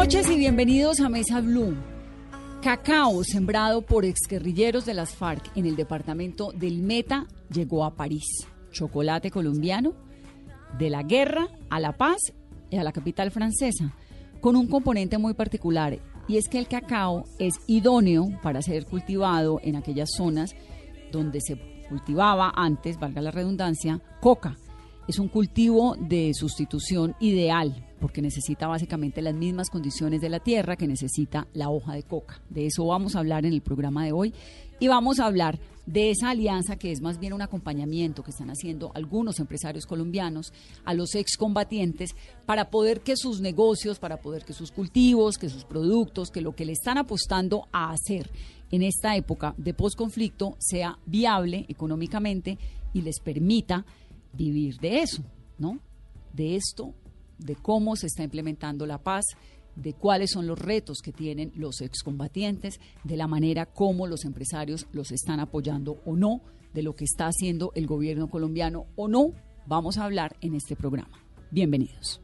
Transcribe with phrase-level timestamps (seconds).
[0.00, 1.76] Noches y bienvenidos a Mesa Blue.
[2.62, 8.24] Cacao sembrado por exguerrilleros de las FARC en el departamento del Meta llegó a París.
[8.72, 9.92] Chocolate colombiano
[10.78, 12.32] de la guerra a la paz
[12.70, 13.94] y a la capital francesa,
[14.40, 19.60] con un componente muy particular y es que el cacao es idóneo para ser cultivado
[19.62, 20.54] en aquellas zonas
[21.12, 24.56] donde se cultivaba antes, valga la redundancia, coca.
[25.10, 30.76] Es un cultivo de sustitución ideal porque necesita básicamente las mismas condiciones de la tierra
[30.76, 32.40] que necesita la hoja de coca.
[32.48, 34.32] De eso vamos a hablar en el programa de hoy
[34.78, 38.50] y vamos a hablar de esa alianza que es más bien un acompañamiento que están
[38.50, 40.52] haciendo algunos empresarios colombianos
[40.84, 42.14] a los excombatientes
[42.46, 46.54] para poder que sus negocios, para poder que sus cultivos, que sus productos, que lo
[46.54, 48.30] que le están apostando a hacer
[48.70, 52.58] en esta época de posconflicto sea viable económicamente
[52.92, 53.84] y les permita
[54.32, 55.22] vivir de eso,
[55.58, 55.78] ¿no?
[56.32, 56.94] De esto,
[57.38, 59.24] de cómo se está implementando la paz,
[59.76, 64.86] de cuáles son los retos que tienen los excombatientes, de la manera como los empresarios
[64.92, 66.40] los están apoyando o no,
[66.74, 69.32] de lo que está haciendo el gobierno colombiano o no,
[69.66, 71.24] vamos a hablar en este programa.
[71.50, 72.20] Bienvenidos.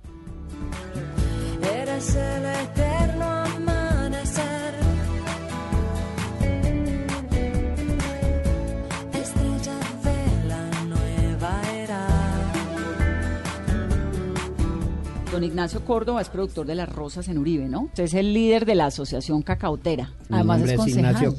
[15.36, 17.82] Don Ignacio Córdoba es productor de Las Rosas en Uribe, ¿no?
[17.82, 20.10] Usted es el líder de la Asociación Cacautera.
[20.30, 20.96] Mi Además nombre es es.
[20.96, 21.34] Ignacio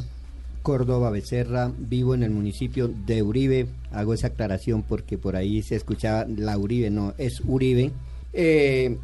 [0.61, 3.65] Córdoba Becerra, vivo en el municipio de Uribe.
[3.91, 7.91] Hago esa aclaración porque por ahí se escuchaba la Uribe, no, es Uribe.
[8.33, 8.99] Eh,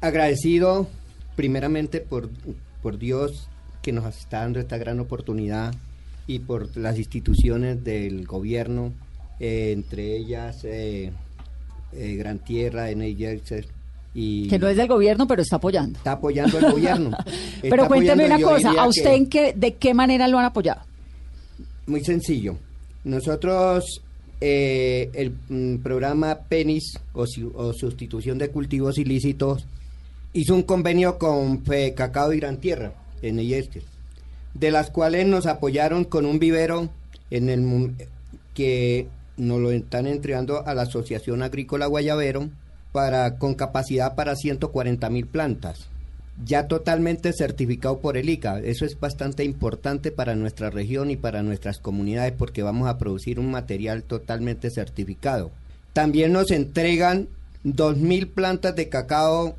[0.00, 0.86] agradecido
[1.34, 2.30] primeramente por,
[2.80, 3.48] por Dios
[3.82, 5.74] que nos está dando esta gran oportunidad
[6.28, 8.92] y por las instituciones del gobierno,
[9.40, 11.10] eh, entre ellas eh,
[11.92, 13.81] eh, Gran Tierra, NYX
[14.14, 14.48] y...
[14.48, 15.96] Que no es del gobierno, pero está apoyando.
[15.98, 17.16] Está apoyando el gobierno.
[17.62, 20.82] Pero cuénteme una cosa, ¿a usted que- en qué, de qué manera lo han apoyado?
[21.86, 22.56] Muy sencillo.
[23.04, 24.02] Nosotros,
[24.40, 27.24] eh, el mm, programa PENIS o,
[27.54, 29.64] o sustitución de cultivos ilícitos
[30.34, 32.92] hizo un convenio con Fe Cacao y Gran Tierra
[33.22, 33.82] en Eyeste,
[34.54, 36.88] de las cuales nos apoyaron con un vivero
[37.30, 37.92] en el
[38.54, 42.48] que nos lo están entregando a la Asociación Agrícola Guayabero
[42.92, 45.88] para con capacidad para 140 mil plantas
[46.44, 48.60] ya totalmente certificado por el ICA.
[48.60, 53.38] Eso es bastante importante para nuestra región y para nuestras comunidades porque vamos a producir
[53.38, 55.50] un material totalmente certificado.
[55.92, 57.28] También nos entregan
[57.64, 59.56] 2.000 plantas de cacao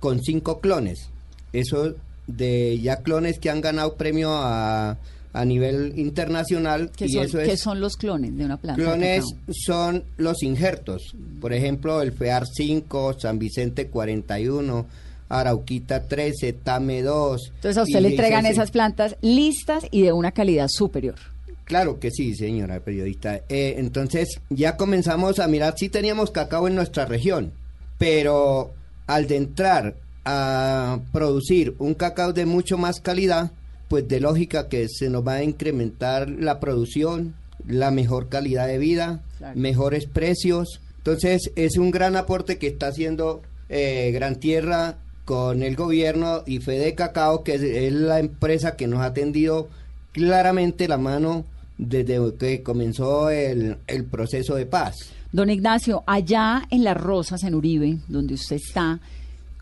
[0.00, 1.08] con 5 clones.
[1.52, 1.94] Eso
[2.26, 4.98] de ya clones que han ganado premio a,
[5.36, 6.90] a nivel internacional.
[6.96, 8.82] ¿Qué y son, eso qué es son los clones de una planta?
[8.82, 11.14] Clones son los injertos.
[11.42, 14.86] Por ejemplo, el FEAR 5, San Vicente 41,
[15.28, 17.52] Arauquita 13, Tame 2.
[17.54, 21.16] Entonces a usted le entregan esas plantas listas y de una calidad superior.
[21.64, 23.42] Claro que sí, señora periodista.
[23.50, 27.52] Eh, entonces ya comenzamos a mirar si teníamos cacao en nuestra región,
[27.98, 28.72] pero
[29.06, 33.50] al de entrar a producir un cacao de mucho más calidad,
[33.88, 37.34] pues de lógica que se nos va a incrementar la producción,
[37.66, 39.58] la mejor calidad de vida, Claro.
[39.58, 40.80] mejores precios.
[40.98, 46.58] Entonces es un gran aporte que está haciendo eh, Gran Tierra con el gobierno y
[46.60, 49.68] Fede Cacao, que es, es la empresa que nos ha atendido
[50.12, 51.44] claramente la mano
[51.78, 54.94] desde que comenzó el, el proceso de paz.
[55.32, 59.00] Don Ignacio, allá en Las Rosas, en Uribe, donde usted está,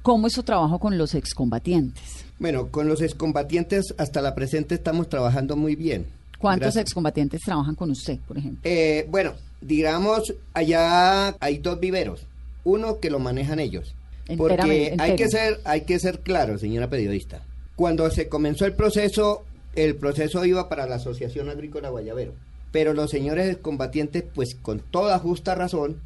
[0.03, 2.24] ¿cómo es su trabajo con los excombatientes?
[2.45, 6.05] Bueno, con los excombatientes hasta la presente estamos trabajando muy bien.
[6.39, 6.83] ¿Cuántos Gracias.
[6.83, 8.61] excombatientes trabajan con usted, por ejemplo?
[8.65, 9.33] Eh, bueno,
[9.63, 12.27] digamos, allá hay dos viveros.
[12.65, 13.95] Uno que lo manejan ellos.
[14.37, 17.41] Porque hay que ser, hay que ser claro, señora periodista.
[17.77, 19.45] Cuando se comenzó el proceso,
[19.75, 22.35] el proceso iba para la Asociación Agrícola Guayabero.
[22.73, 25.99] Pero los señores combatientes, pues con toda justa razón,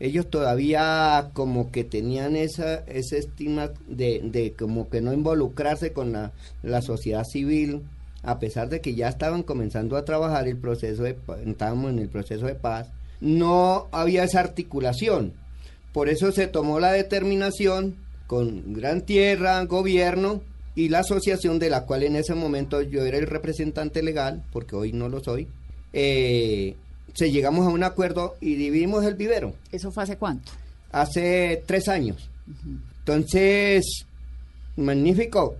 [0.00, 6.12] ellos todavía como que tenían esa, ese estima de, de como que no involucrarse con
[6.12, 6.32] la,
[6.62, 7.82] la sociedad civil,
[8.22, 12.08] a pesar de que ya estaban comenzando a trabajar el proceso de estábamos en el
[12.08, 12.88] proceso de paz,
[13.20, 15.32] no había esa articulación.
[15.92, 17.96] Por eso se tomó la determinación
[18.26, 20.40] con Gran Tierra, gobierno
[20.74, 24.74] y la asociación de la cual en ese momento yo era el representante legal, porque
[24.74, 25.46] hoy no lo soy,
[25.92, 26.74] eh,
[27.12, 30.50] se llegamos a un acuerdo y dividimos el vivero ¿Eso fue hace cuánto?
[30.92, 32.28] hace tres años.
[33.00, 34.06] Entonces,
[34.76, 35.56] magnífico,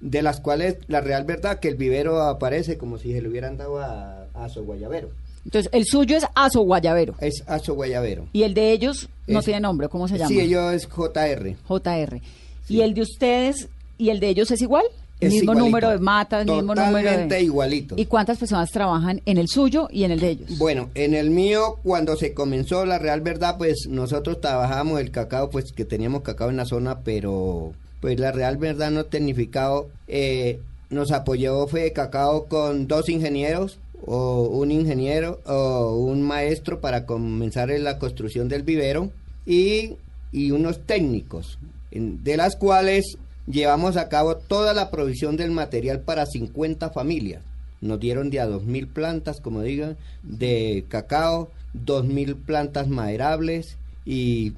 [0.00, 3.56] de las cuales la real verdad que el vivero aparece como si se le hubieran
[3.56, 5.10] dado a, a su guayabero.
[5.44, 7.14] Entonces, el suyo es Aso Guayabero.
[7.20, 8.26] Es a su guayabero.
[8.34, 10.28] Y el de ellos no Es- tiene nombre, ¿cómo se llama?
[10.28, 11.56] Sí, ellos es JR.
[11.66, 12.20] JR.
[12.66, 12.74] Sí.
[12.76, 14.84] ¿Y el de ustedes y el de ellos es igual?
[15.20, 15.64] El mismo igualito.
[15.66, 17.42] número de matas, mismo número de...
[17.42, 17.94] igualito.
[17.98, 20.58] ¿Y cuántas personas trabajan en el suyo y en el de ellos?
[20.58, 25.50] Bueno, en el mío, cuando se comenzó la real verdad, pues nosotros trabajábamos el cacao,
[25.50, 30.58] pues que teníamos cacao en la zona, pero pues la real verdad no tecnificado eh,
[30.88, 37.70] nos apoyó fue cacao con dos ingenieros o un ingeniero o un maestro para comenzar
[37.70, 39.10] en la construcción del vivero
[39.44, 39.96] y,
[40.32, 41.58] y unos técnicos,
[41.90, 43.18] en- de las cuales
[43.50, 47.42] llevamos a cabo toda la provisión del material para 50 familias.
[47.80, 54.52] Nos dieron de a 2.000 plantas, como digan, de cacao, 2.000 plantas maderables y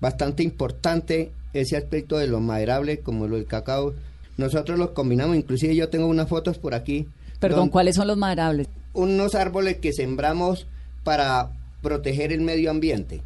[0.00, 3.94] bastante importante ese aspecto de lo maderable como lo del cacao.
[4.36, 7.06] Nosotros los combinamos, inclusive yo tengo unas fotos por aquí.
[7.40, 8.68] Perdón, ¿cuáles son los maderables?
[8.96, 10.66] unos árboles que sembramos
[11.04, 11.50] para
[11.82, 13.20] proteger el medio ambiente,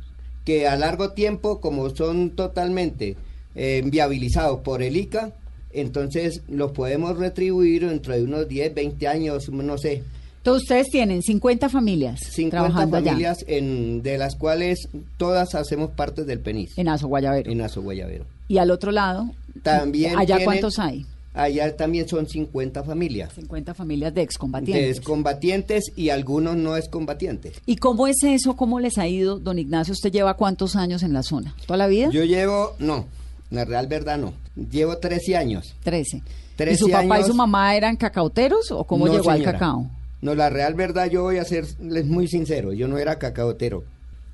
[0.45, 3.17] que a largo tiempo, como son totalmente
[3.55, 5.33] eh, viabilizados por el ICA,
[5.73, 10.03] entonces los podemos retribuir dentro de unos 10, 20 años, no sé,
[10.39, 15.91] Entonces, ustedes tienen 50 familias 50 trabajando allá familias en, de las cuales todas hacemos
[15.91, 17.51] parte del PENIS, en Aso Guayabero.
[17.51, 18.25] en Guayabero.
[18.49, 19.31] Y al otro lado,
[19.63, 21.07] También ¿allá tienen- cuántos hay?
[21.33, 23.33] Allá también son 50 familias.
[23.35, 24.97] 50 familias de De excombatientes.
[24.97, 27.61] excombatientes y algunos no excombatientes.
[27.67, 28.57] ¿Y cómo es eso?
[28.57, 29.93] ¿Cómo les ha ido, don Ignacio?
[29.93, 31.55] ¿Usted lleva cuántos años en la zona?
[31.67, 32.11] ¿Toda la vida?
[32.11, 33.07] Yo llevo, no,
[33.51, 34.33] la real verdad no,
[34.71, 35.75] llevo 13 años.
[35.85, 36.19] 13.
[36.19, 36.23] ¿Y
[36.57, 39.91] 13 su papá y su mamá eran cacauteros o cómo No, llegó al cacao?
[40.21, 43.85] No, la real verdad yo voy a serles muy sincero, yo no era cacaotero.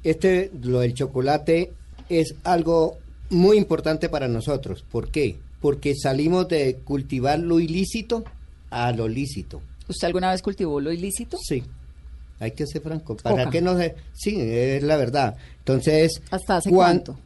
[0.02, 1.72] Este, lo del chocolate,
[2.08, 2.96] es algo
[3.30, 4.84] muy importante para nosotros.
[4.90, 5.36] ¿Por qué?
[5.60, 8.24] Porque salimos de cultivar lo ilícito
[8.70, 9.60] a lo lícito.
[9.88, 11.38] ¿Usted alguna vez cultivó lo ilícito?
[11.40, 11.62] Sí,
[12.40, 13.16] hay que ser franco.
[13.16, 13.50] ¿Para Coca.
[13.50, 13.94] qué no se...?
[14.12, 15.36] Sí, es la verdad.
[15.58, 16.20] Entonces...
[16.30, 17.18] ¿Hasta hace cuan- cuánto?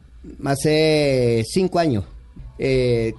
[0.45, 2.05] Hace cinco años.
[2.59, 3.13] Eh,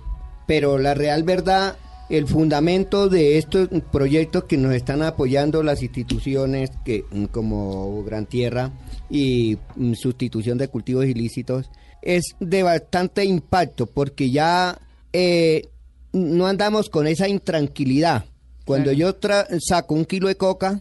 [0.47, 1.77] pero la real verdad,
[2.09, 8.27] el fundamento de estos proyectos que nos están apoyando las instituciones que mm, como Gran
[8.27, 8.71] Tierra
[9.11, 11.71] y mm, sustitución de cultivos ilícitos
[12.03, 14.79] es de bastante impacto porque ya
[15.13, 15.69] eh,
[16.13, 18.25] no andamos con esa intranquilidad.
[18.65, 18.99] Cuando Claro.
[18.99, 20.81] yo tra- saco un kilo de coca,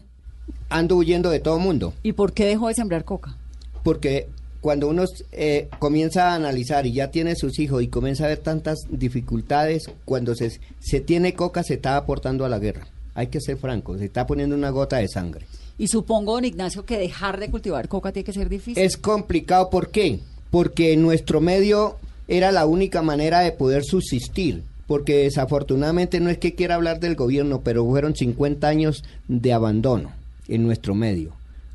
[0.68, 3.36] ando huyendo de todo mundo ¿Y por qué dejó de sembrar coca?
[3.82, 4.28] porque
[4.62, 8.38] cuando uno eh, comienza a analizar y ya tiene sus hijos y comienza a ver
[8.38, 12.86] tantas dificultades, cuando se, se tiene coca se está aportando a la guerra.
[13.14, 15.46] Hay que ser franco, se está poniendo una gota de sangre.
[15.78, 18.80] Y supongo, don Ignacio, que dejar de cultivar coca tiene que ser difícil.
[18.80, 20.20] Es complicado, ¿por qué?
[20.52, 21.96] Porque en nuestro medio
[22.28, 24.62] era la única manera de poder subsistir.
[24.86, 30.12] Porque desafortunadamente no es que quiera hablar del gobierno, pero fueron 50 años de abandono
[30.46, 31.32] en nuestro medio.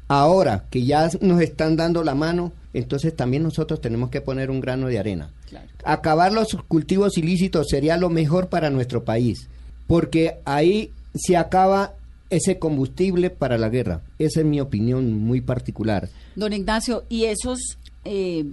[0.07, 4.59] Ahora que ya nos están dando la mano, entonces también nosotros tenemos que poner un
[4.59, 5.31] grano de arena.
[5.49, 5.67] Claro.
[5.83, 9.47] Acabar los cultivos ilícitos sería lo mejor para nuestro país,
[9.87, 11.93] porque ahí se acaba
[12.29, 14.01] ese combustible para la guerra.
[14.19, 16.09] Esa es mi opinión muy particular.
[16.35, 18.45] Don Ignacio, ¿y esos eh,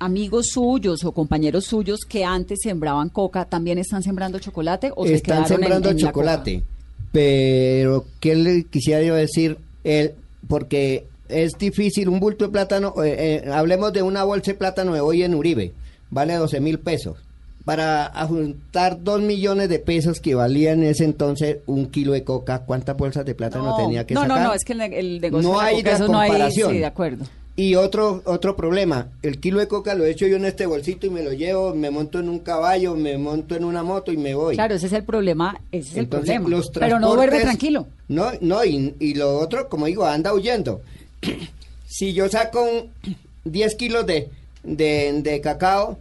[0.00, 5.46] amigos suyos o compañeros suyos que antes sembraban coca también están sembrando chocolate o Están
[5.46, 6.62] sembrando en chocolate,
[7.12, 9.58] pero ¿qué le quisiera yo decir?
[9.84, 10.14] El,
[10.48, 14.94] porque es difícil un bulto de plátano, eh, eh, hablemos de una bolsa de plátano
[14.94, 15.72] de hoy en Uribe,
[16.10, 17.16] vale 12 mil pesos.
[17.64, 22.60] Para juntar dos millones de pesos que valía en ese entonces un kilo de coca,
[22.60, 24.38] ¿cuántas bolsas de plátano tenía que no, sacar?
[24.38, 26.28] no, no, es que el, el negocio No de la hay coca, eso no hay,
[26.30, 26.72] comparación.
[26.72, 27.24] sí, de acuerdo.
[27.56, 31.10] Y otro otro problema, el kilo de coca lo echo yo en este bolsito y
[31.10, 34.34] me lo llevo, me monto en un caballo, me monto en una moto y me
[34.34, 34.54] voy.
[34.54, 36.56] Claro, ese es el problema, ese es el Entonces, problema.
[36.56, 37.86] los Pero no duerme tranquilo.
[38.08, 40.80] No, no, y, y lo otro, como digo, anda huyendo.
[41.86, 42.90] Si yo saco un
[43.44, 44.28] 10 kilos de,
[44.62, 45.98] de, cacao,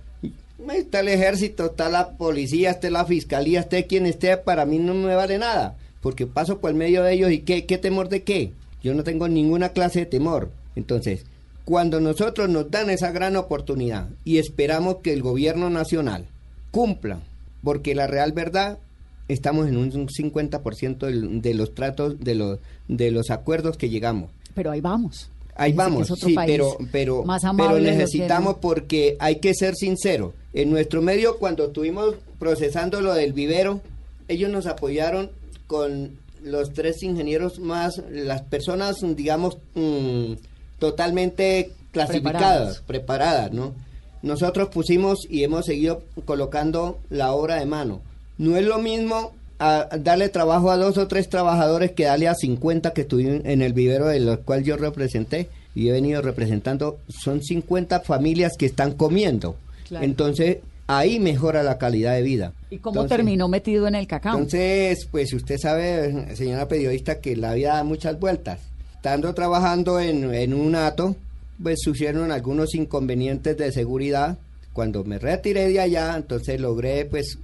[0.71, 4.93] está el ejército, está la policía, está la fiscalía, esté quien esté, para mí no
[4.93, 8.21] me vale nada, porque paso por el medio de ellos y qué, qué temor de
[8.21, 8.51] qué.
[8.83, 10.51] Yo no tengo ninguna clase de temor.
[10.75, 11.25] Entonces,
[11.65, 16.25] cuando nosotros nos dan esa gran oportunidad y esperamos que el gobierno nacional
[16.69, 17.19] cumpla,
[17.63, 18.77] porque la real verdad
[19.27, 24.29] estamos en un 50% del- de los tratos, de los, de los acuerdos que llegamos.
[24.53, 25.29] Pero ahí vamos.
[25.55, 30.33] Ahí vamos, sí, pero, pero, más pero necesitamos porque hay que ser sincero.
[30.53, 33.81] En nuestro medio, cuando estuvimos procesando lo del vivero,
[34.29, 35.31] ellos nos apoyaron
[35.67, 40.33] con los tres ingenieros más, las personas, digamos, mm,
[40.79, 42.81] totalmente clasificadas, Preparadas.
[42.87, 43.73] preparadas, ¿no?
[44.21, 48.01] Nosotros pusimos y hemos seguido colocando la obra de mano.
[48.37, 52.35] No es lo mismo a darle trabajo a dos o tres trabajadores que darle a
[52.35, 56.97] 50 que estuvieron en el vivero de los cual yo representé y he venido representando.
[57.09, 59.55] Son 50 familias que están comiendo.
[59.87, 60.05] Claro.
[60.05, 62.53] Entonces, ahí mejora la calidad de vida.
[62.69, 64.33] ¿Y cómo Entonces- terminó metido en el cacao?
[64.35, 68.59] entonces, pues usted sabe, señora periodista, que la vida da muchas vueltas.
[68.95, 71.15] Estando trabajando en, en un ato,
[71.61, 74.37] pues surgieron algunos inconvenientes de seguridad.
[74.73, 77.37] Cuando me retiré de allá, entonces logré, pues,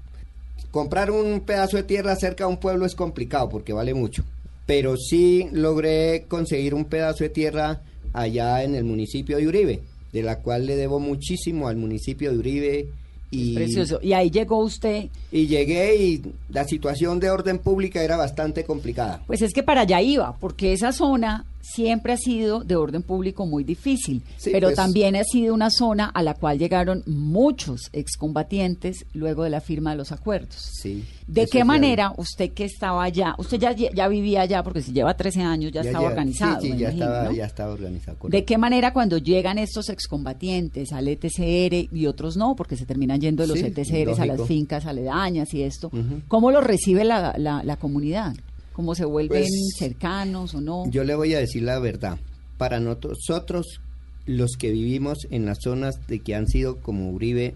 [0.75, 4.25] comprar un pedazo de tierra cerca de un pueblo es complicado porque vale mucho.
[4.65, 9.79] Pero sí logré conseguir un pedazo de tierra allá en el municipio de Uribe,
[10.11, 12.87] de la cual le debo muchísimo al municipio de Uribe.
[13.31, 13.99] Y, Precioso.
[14.01, 15.05] Y ahí llegó usted.
[15.31, 19.23] y llegué y la situación de orden pública era bastante complicada.
[19.27, 23.45] Pues es que para allá iba, porque esa zona siempre ha sido de orden público
[23.45, 24.75] muy difícil, Sí, pero pues.
[24.75, 29.91] también ha sido una zona a la cual llegaron muchos excombatientes luego de la firma
[29.91, 30.55] de los acuerdos.
[30.81, 31.03] Sí.
[31.27, 35.15] ¿De qué manera usted que estaba allá, usted ya, ya vivía allá, porque si lleva
[35.15, 36.61] 13 años ya, Ya estaba organizado?
[36.61, 37.31] Sí, ya, imagino, estaba, ¿no?
[37.31, 38.17] ya estaba organizado.
[38.29, 43.19] ¿De qué manera cuando llegan estos excombatientes al ETCR y otros no, porque se terminan
[43.19, 44.45] yendo de los ETCRs a las lógico.
[44.45, 45.91] fincas aledañas y esto?
[46.27, 48.35] ¿Cómo lo recibe la, la, la comunidad?
[48.75, 50.83] ¿Cómo se vuelven Pues, cercanos o no?
[50.89, 52.19] Yo le voy a decir la verdad.
[52.57, 53.79] Para nosotros,
[54.25, 57.55] los que vivimos en las zonas de que han sido como Uribe,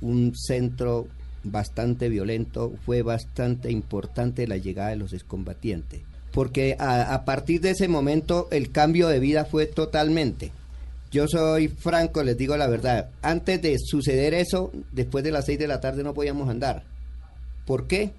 [0.00, 1.06] un centro
[1.42, 6.00] bastante violento, fue bastante importante la llegada de los excombatientes.
[6.32, 10.50] Porque a, a partir de ese momento el cambio de vida fue totalmente.
[11.12, 13.10] Yo soy franco, les digo la verdad.
[13.20, 16.84] Antes de suceder eso, después de las 6 de la tarde no podíamos andar.
[17.66, 18.12] ¿Por qué?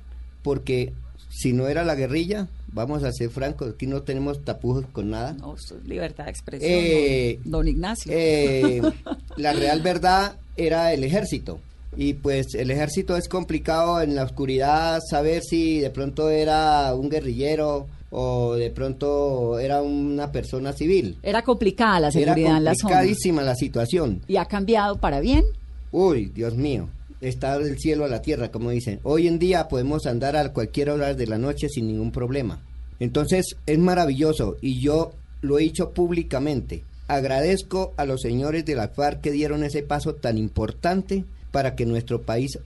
[0.44, 0.94] Porque
[1.30, 5.34] si no era la guerrilla, vamos a ser francos, aquí no tenemos tapujos con nada.
[5.34, 6.72] No, es libertad de expresión.
[6.74, 8.12] Eh, don, don Ignacio.
[8.16, 8.82] Eh,
[9.38, 11.60] la real verdad era el ejército.
[11.98, 17.10] Y pues el ejército es complicado en la oscuridad saber si de pronto era un
[17.10, 21.18] guerrillero o de pronto era una persona civil.
[21.24, 22.96] Era complicada la seguridad era en la zona.
[22.96, 24.22] complicadísima la situación.
[24.28, 25.46] ¿Y ha cambiado para bien?
[25.92, 26.90] Uy, Dios mío,
[27.30, 29.00] está del cielo a la tierra, como dicen.
[29.04, 32.62] Hoy en día podemos andar a cualquier hora de la noche sin ningún problema.
[33.00, 36.84] Entonces es maravilloso y yo lo he dicho públicamente.
[37.08, 41.86] Agradezco a los señores de la FARC que dieron ese paso tan importante para que
[41.86, 42.58] nuestro país,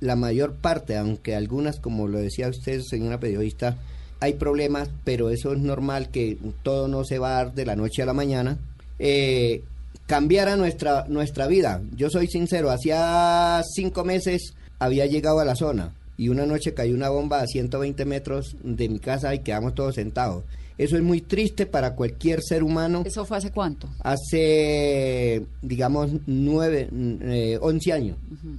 [0.00, 3.78] la mayor parte, aunque algunas, como lo decía usted, señora periodista,
[4.20, 7.76] hay problemas, pero eso es normal que todo no se va a dar de la
[7.76, 8.58] noche a la mañana.
[8.98, 9.62] Eh,
[10.10, 11.80] cambiara nuestra, nuestra vida.
[11.94, 16.96] Yo soy sincero, hacía cinco meses había llegado a la zona y una noche cayó
[16.96, 20.42] una bomba a 120 metros de mi casa y quedamos todos sentados.
[20.78, 23.04] Eso es muy triste para cualquier ser humano.
[23.06, 23.88] ¿Eso fue hace cuánto?
[24.00, 28.16] Hace, digamos, nueve, eh, 11 años.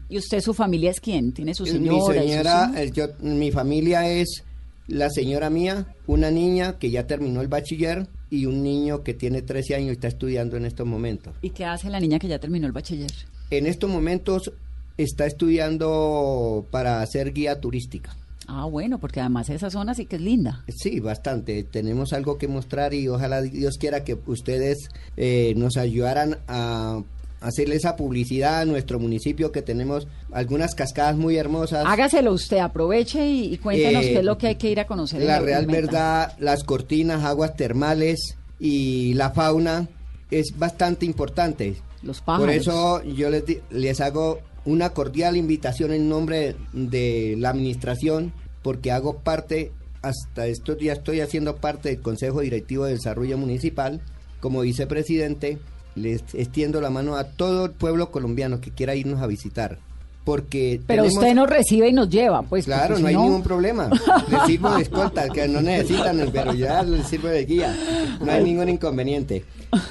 [0.08, 1.34] ¿Y usted, su familia es quién?
[1.34, 2.06] ¿Tiene su Mi señora?
[2.06, 4.46] sus señora, eh, yo, mi familia es
[4.88, 9.44] la señora mía, una niña que ya terminó el bachiller y un niño que tiene
[9.44, 11.36] 13 años y está estudiando en estos momentos.
[11.44, 13.12] ¿Y qué hace la niña que ya terminó el bachiller?
[13.52, 14.52] En estos momentos
[14.98, 18.16] está estudiando para ser guía turística.
[18.48, 20.64] Ah, bueno, porque además esa zona sí que es linda.
[20.68, 21.64] Sí, bastante.
[21.64, 27.04] Tenemos algo que mostrar y ojalá Dios quiera que ustedes eh, nos ayudaran a
[27.42, 31.86] hacerle esa publicidad a nuestro municipio que tenemos algunas cascadas muy hermosas.
[31.86, 34.86] Hágaselo usted, aproveche y, y cuéntenos Eh, qué es lo que hay que ir a
[34.86, 35.22] conocer.
[35.22, 39.90] La en real verdad, las cortinas, aguas termales y la fauna
[40.30, 41.76] es bastante importante.
[42.04, 42.46] Los pájaros.
[42.46, 48.92] Por eso yo les, les hago una cordial invitación en nombre de la administración, porque
[48.92, 49.72] hago parte,
[50.04, 54.02] hasta estos días estoy haciendo parte del Consejo Directivo de Desarrollo Municipal.
[54.40, 55.60] Como vicepresidente,
[55.96, 59.78] les extiendo la mano a todo el pueblo colombiano que quiera irnos a visitar.
[60.24, 62.66] Porque Pero tenemos- usted nos recibe y nos lleva, pues.
[62.66, 63.90] Claro, no hay ningún problema.
[64.30, 67.76] Les sirvo de escolta, que no necesitan, pero ya les sirve de guía.
[68.24, 69.44] No hay ningún inconveniente.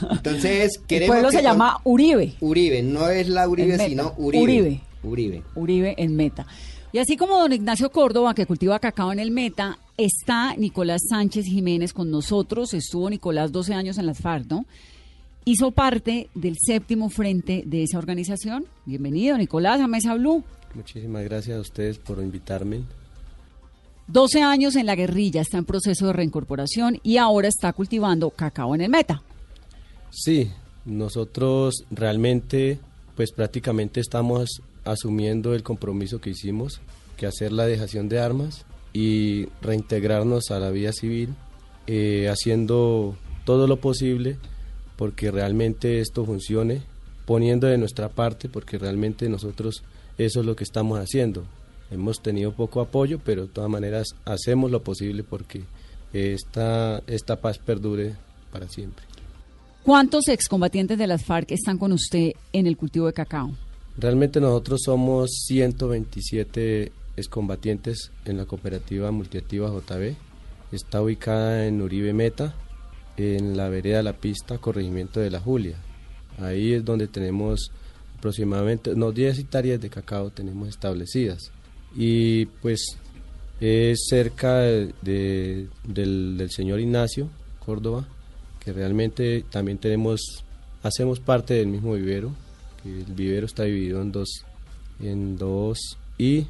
[0.08, 2.34] Entonces, El queremos pueblo que se con- llama Uribe.
[2.40, 4.42] Uribe, no es la Uribe, sino Uribe.
[4.44, 4.80] Uribe.
[5.02, 5.42] Uribe.
[5.56, 6.46] Uribe en Meta.
[6.92, 11.46] Y así como don Ignacio Córdoba, que cultiva cacao en el Meta, está Nicolás Sánchez
[11.46, 12.72] Jiménez con nosotros.
[12.74, 14.64] Estuvo Nicolás 12 años en las FARC, ¿no?
[15.44, 18.66] Hizo parte del séptimo frente de esa organización.
[18.84, 20.44] Bienvenido, Nicolás, a Mesa Blue.
[20.74, 22.82] Muchísimas gracias a ustedes por invitarme.
[24.06, 28.74] 12 años en la guerrilla, está en proceso de reincorporación y ahora está cultivando cacao
[28.74, 29.22] en el Meta.
[30.10, 30.50] Sí,
[30.84, 32.78] nosotros realmente,
[33.16, 36.82] pues prácticamente estamos asumiendo el compromiso que hicimos,
[37.16, 41.34] que hacer la dejación de armas y reintegrarnos a la vida civil,
[41.86, 44.36] eh, haciendo todo lo posible
[45.00, 46.82] porque realmente esto funcione,
[47.24, 49.82] poniendo de nuestra parte, porque realmente nosotros
[50.18, 51.44] eso es lo que estamos haciendo.
[51.90, 55.62] Hemos tenido poco apoyo, pero de todas maneras hacemos lo posible porque
[56.12, 58.14] esta, esta paz perdure
[58.52, 59.02] para siempre.
[59.84, 63.52] ¿Cuántos excombatientes de las FARC están con usted en el cultivo de cacao?
[63.96, 70.14] Realmente nosotros somos 127 excombatientes en la cooperativa multiactiva JB.
[70.72, 72.54] Está ubicada en Uribe Meta,
[73.24, 75.76] en la vereda La Pista, corregimiento de la Julia.
[76.38, 77.70] Ahí es donde tenemos
[78.18, 81.50] aproximadamente unos 10 hectáreas de cacao tenemos establecidas.
[81.96, 82.96] Y pues
[83.60, 87.28] es cerca de- de- del, señor Ignacio
[87.64, 88.06] Córdoba,
[88.64, 90.44] que realmente también tenemos,
[90.82, 92.32] hacemos parte del mismo vivero,
[92.84, 94.44] el vivero está dividido en dos,
[95.02, 96.46] en dos y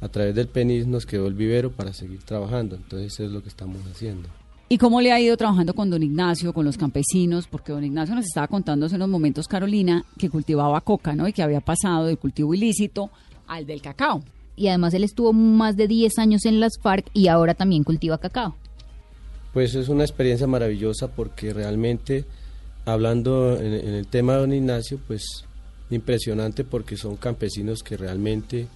[0.00, 3.42] a través del PENIS nos quedó el vivero para seguir trabajando, entonces eso es lo
[3.42, 4.28] que estamos haciendo.
[4.72, 7.48] ¿Y cómo le ha ido trabajando con don Ignacio, con los campesinos?
[7.48, 11.26] Porque don Ignacio nos estaba contando hace unos momentos, Carolina, que cultivaba coca, ¿no?
[11.26, 13.10] Y que había pasado del cultivo ilícito
[13.48, 14.22] al del cacao.
[14.54, 18.18] y además él estuvo más de 10 años en las FARC y ahora también cultiva
[18.18, 18.54] cacao.
[19.52, 22.24] Pues es una experiencia maravillosa porque realmente,
[22.84, 25.24] hablando en, en el tema de don Ignacio, pues
[25.90, 28.68] impresionante porque son campesinos que realmente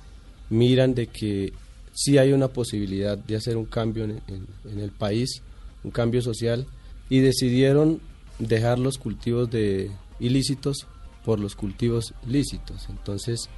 [0.51, 1.53] miran de que
[1.93, 5.43] sí hay una posibilidad de hacer un cambio en, en- en el país,
[5.85, 6.67] un cambio social,
[7.09, 8.01] y decidieron
[8.39, 10.87] dejar los cultivos de ilícitos
[11.25, 12.89] por los cultivos lícitos.
[12.89, 13.49] Entonces,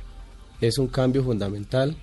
[0.60, 1.96] es un cambio fundamental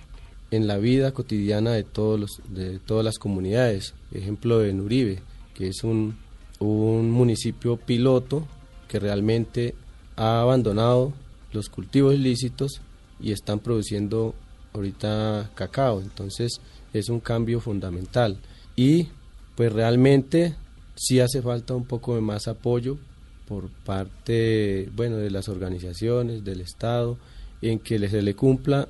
[0.50, 3.94] en la vida cotidiana de todos los de todas las comunidades.
[4.12, 5.22] Ejemplo en Uribe
[5.54, 6.16] que es un,
[6.58, 8.46] un municipio piloto
[8.88, 9.74] que realmente
[10.16, 11.12] ha abandonado
[11.52, 12.80] los cultivos ilícitos
[13.20, 14.34] y están produciendo
[14.72, 16.00] ahorita cacao.
[16.00, 16.60] Entonces
[16.92, 18.38] es un cambio fundamental.
[18.76, 19.08] Y
[19.56, 20.54] pues realmente
[20.96, 22.98] sí hace falta un poco de más apoyo
[23.46, 27.18] por parte bueno de las organizaciones del estado
[27.62, 28.88] en que se le cumpla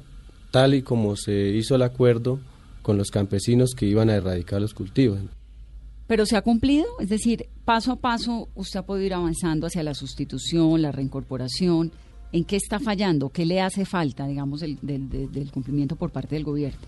[0.51, 2.39] tal y como se hizo el acuerdo
[2.83, 5.19] con los campesinos que iban a erradicar los cultivos.
[6.07, 9.83] Pero se ha cumplido, es decir, paso a paso usted ha podido ir avanzando hacia
[9.83, 11.93] la sustitución, la reincorporación.
[12.31, 13.31] ¿En qué está fallando?
[13.31, 16.79] ¿Qué le hace falta, digamos, del- del- del cumplimiento por parte del gobierno?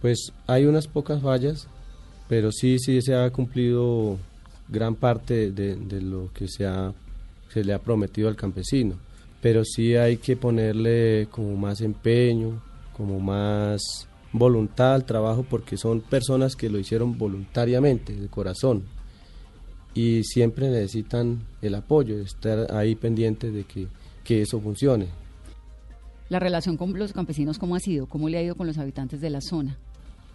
[0.00, 1.68] Pues hay unas pocas fallas,
[2.28, 4.18] pero sí, sí se ha cumplido
[4.68, 6.92] gran parte de, lo que se, ha,
[7.54, 8.96] le ha prometido al campesino.
[9.40, 12.60] Pero sí hay que ponerle como más empeño,
[12.96, 18.84] como más voluntad al trabajo, porque son personas que lo hicieron voluntariamente, de corazón.
[19.94, 23.86] Y siempre necesitan el apoyo, estar ahí pendientes de que,
[24.24, 25.06] que eso funcione.
[26.28, 28.06] La relación con los campesinos, ¿cómo ha sido?
[28.06, 29.78] ¿Cómo le ha ido con los habitantes de la zona?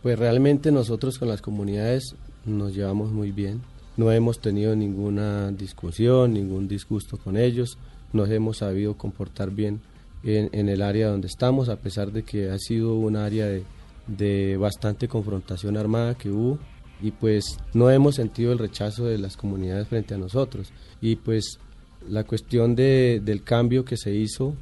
[0.01, 3.61] Pues realmente nosotros con las comunidades nos llevamos muy bien.
[3.97, 7.77] No hemos tenido ninguna discusión, ningún disgusto con ellos.
[8.13, 9.81] Nos hemos sabido comportar bien
[10.23, 13.63] en, el área donde estamos, a pesar de que ha sido un área de,
[14.07, 16.57] de bastante confrontación armada que hubo.
[16.99, 20.71] Y pues no hemos sentido el rechazo de las comunidades frente a nosotros.
[20.99, 21.59] Y pues
[22.07, 24.55] la cuestión de, del cambio que se hizo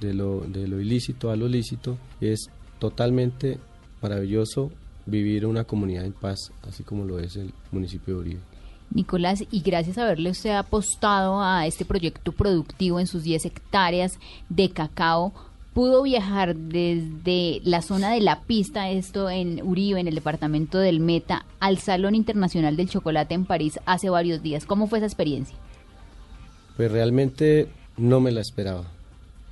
[0.00, 3.58] de lo, de lo ilícito a lo lícito, es totalmente
[4.02, 4.70] maravilloso
[5.06, 8.40] vivir una comunidad en paz, así como lo es el municipio de Uribe.
[8.90, 14.18] Nicolás, y gracias a haberle usted apostado a este proyecto productivo en sus 10 hectáreas
[14.50, 15.32] de cacao,
[15.72, 21.00] pudo viajar desde la zona de la pista, esto en Uribe, en el departamento del
[21.00, 24.66] Meta, al Salón Internacional del Chocolate en París hace varios días.
[24.66, 25.56] ¿Cómo fue esa experiencia?
[26.76, 28.84] Pues realmente no me la esperaba.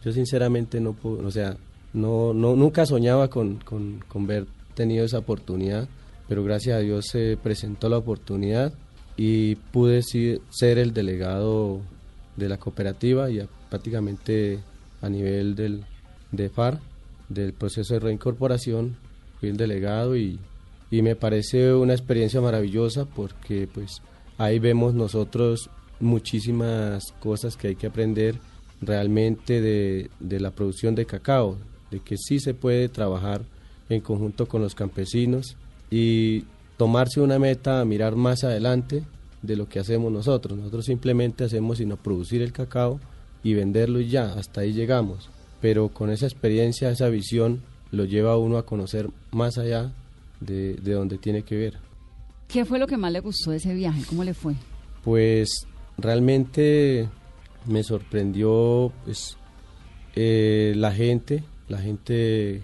[0.05, 1.57] Yo sinceramente no puedo, o sea,
[1.93, 5.89] no, no, nunca soñaba con, con, con ver tenido esa oportunidad,
[6.29, 8.73] pero gracias a Dios se presentó la oportunidad
[9.17, 11.81] y pude ser el delegado
[12.37, 14.61] de la cooperativa y a- prácticamente
[15.03, 15.85] a nivel del,
[16.33, 16.79] de FAR,
[17.29, 18.97] del proceso de reincorporación,
[19.41, 20.39] fui el delegado y,
[20.91, 24.01] y me parece una experiencia maravillosa porque pues
[24.39, 25.69] ahí vemos nosotros
[26.01, 28.37] muchísimas cosas que hay que aprender
[28.81, 31.59] realmente de, de la producción de cacao,
[31.91, 33.43] de que sí se puede trabajar
[33.89, 35.57] en conjunto con los campesinos
[35.91, 36.45] y
[36.77, 39.03] tomarse una meta a mirar más adelante
[39.43, 40.57] de lo que hacemos nosotros.
[40.57, 43.01] Nosotros simplemente hacemos sino producir el cacao
[43.43, 45.31] y venderlo y ya, hasta ahí llegamos.
[45.61, 49.93] Pero con esa experiencia, esa visión, lo lleva a uno a conocer más allá
[50.41, 51.79] de, de donde tiene que ver.
[52.49, 54.03] ¿Qué fue lo que más le gustó de ese viaje?
[54.09, 54.55] ¿Cómo le fue?
[55.05, 55.67] Pues
[55.99, 57.09] realmente
[57.67, 59.37] me sorprendió pues,
[60.17, 62.63] eh, la gente, la gente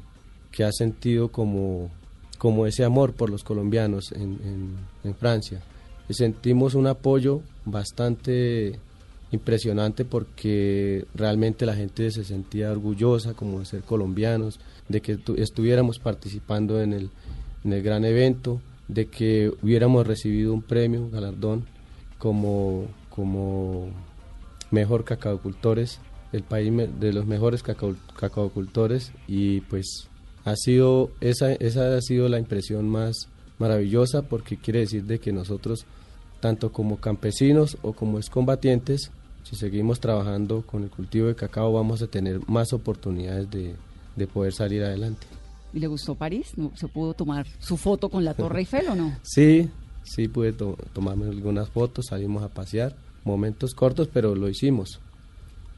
[0.53, 1.91] que ha sentido como,
[2.39, 4.77] como ese amor por los colombianos en,
[5.15, 5.63] Francia.
[6.09, 8.79] Y sentimos un apoyo bastante
[9.33, 15.35] impresionante porque realmente la gente se sentía orgullosa como de ser colombianos, de que tu-
[15.35, 17.11] estuviéramos participando en el,
[17.65, 21.65] en el gran evento, de que hubiéramos recibido un premio, galardón
[22.19, 23.89] como, como
[24.71, 25.99] mejor cacaocultores,
[26.37, 30.09] el país de los mejores cacao- cacaocultores y pues
[30.45, 35.33] ha sido esa esa ha sido la impresión más maravillosa porque quiere decir de que
[35.33, 35.87] nosotros
[36.41, 39.11] tanto como campesinos o como excombatientes
[39.43, 43.75] si seguimos trabajando con el cultivo de cacao vamos a tener más oportunidades de,
[44.17, 45.27] de poder salir adelante.
[45.73, 46.53] ¿Y le gustó París?
[46.57, 49.17] ¿No ¿Se pudo tomar su foto con la Torre Eiffel o no?
[49.23, 49.69] Sí,
[50.05, 55.01] sí pude to- tomarme algunas fotos, salimos a pasear, momentos cortos, pero lo hicimos.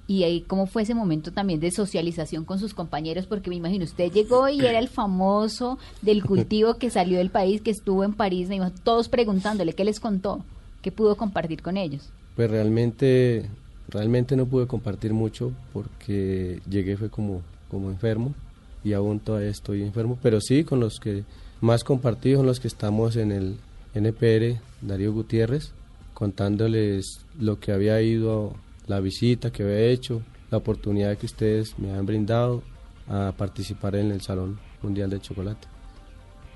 [0.08, 3.26] Y ahí, ¿cómo fue ese momento también de socialización con sus compañeros?
[3.26, 7.60] Porque me imagino, usted llegó y era el famoso del cultivo que salió del país,
[7.60, 10.42] que estuvo en París, me imagino, todos preguntándole, ¿qué les contó?
[10.80, 12.08] ¿Qué pudo compartir con ellos?
[12.36, 13.50] Pues realmente,
[13.90, 18.34] realmente no pude compartir mucho porque llegué fue como, como enfermo
[18.82, 21.24] y aún todavía estoy enfermo, pero sí con los que
[21.60, 23.56] más compartí son los que estamos en el
[23.94, 25.72] NPR, Darío Gutiérrez,
[26.14, 28.54] contándoles lo que había ido,
[28.88, 32.62] la visita que había hecho, la oportunidad que ustedes me han brindado
[33.06, 35.68] a participar en el Salón Mundial del Chocolate.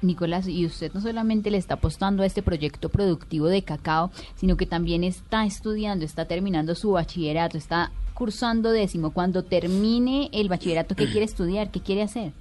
[0.01, 4.57] Nicolás, y usted no solamente le está apostando a este proyecto productivo de cacao, sino
[4.57, 9.13] que también está estudiando, está terminando su bachillerato, está cursando décimo.
[9.13, 11.71] Cuando termine el bachillerato, ¿qué quiere estudiar?
[11.71, 12.33] ¿Qué quiere hacer?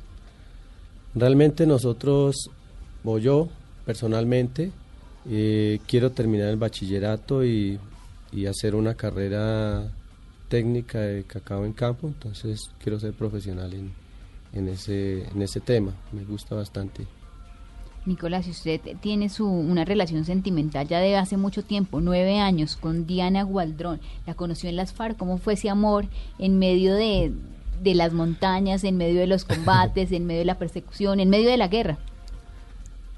[1.13, 2.49] Realmente nosotros,
[3.03, 3.49] o yo
[3.85, 4.71] personalmente,
[5.29, 7.77] eh, quiero terminar el bachillerato y,
[8.31, 9.91] y hacer una carrera
[10.47, 13.91] técnica de cacao en campo, entonces quiero ser profesional en,
[14.53, 17.07] en, ese, en ese tema, me gusta bastante.
[18.05, 23.05] Nicolás, usted tiene su, una relación sentimental ya de hace mucho tiempo, nueve años, con
[23.05, 26.07] Diana Gualdrón, la conoció en las FARC, ¿cómo fue ese amor
[26.39, 27.31] en medio de,
[27.81, 31.49] de las montañas, en medio de los combates, en medio de la persecución, en medio
[31.49, 31.97] de la guerra?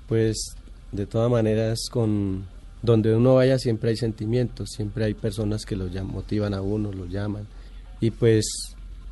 [0.08, 0.56] Pues
[0.91, 2.45] de todas maneras, con
[2.83, 7.05] donde uno vaya siempre hay sentimientos, siempre hay personas que lo motivan a uno, lo
[7.05, 7.47] llaman.
[8.01, 8.45] Y pues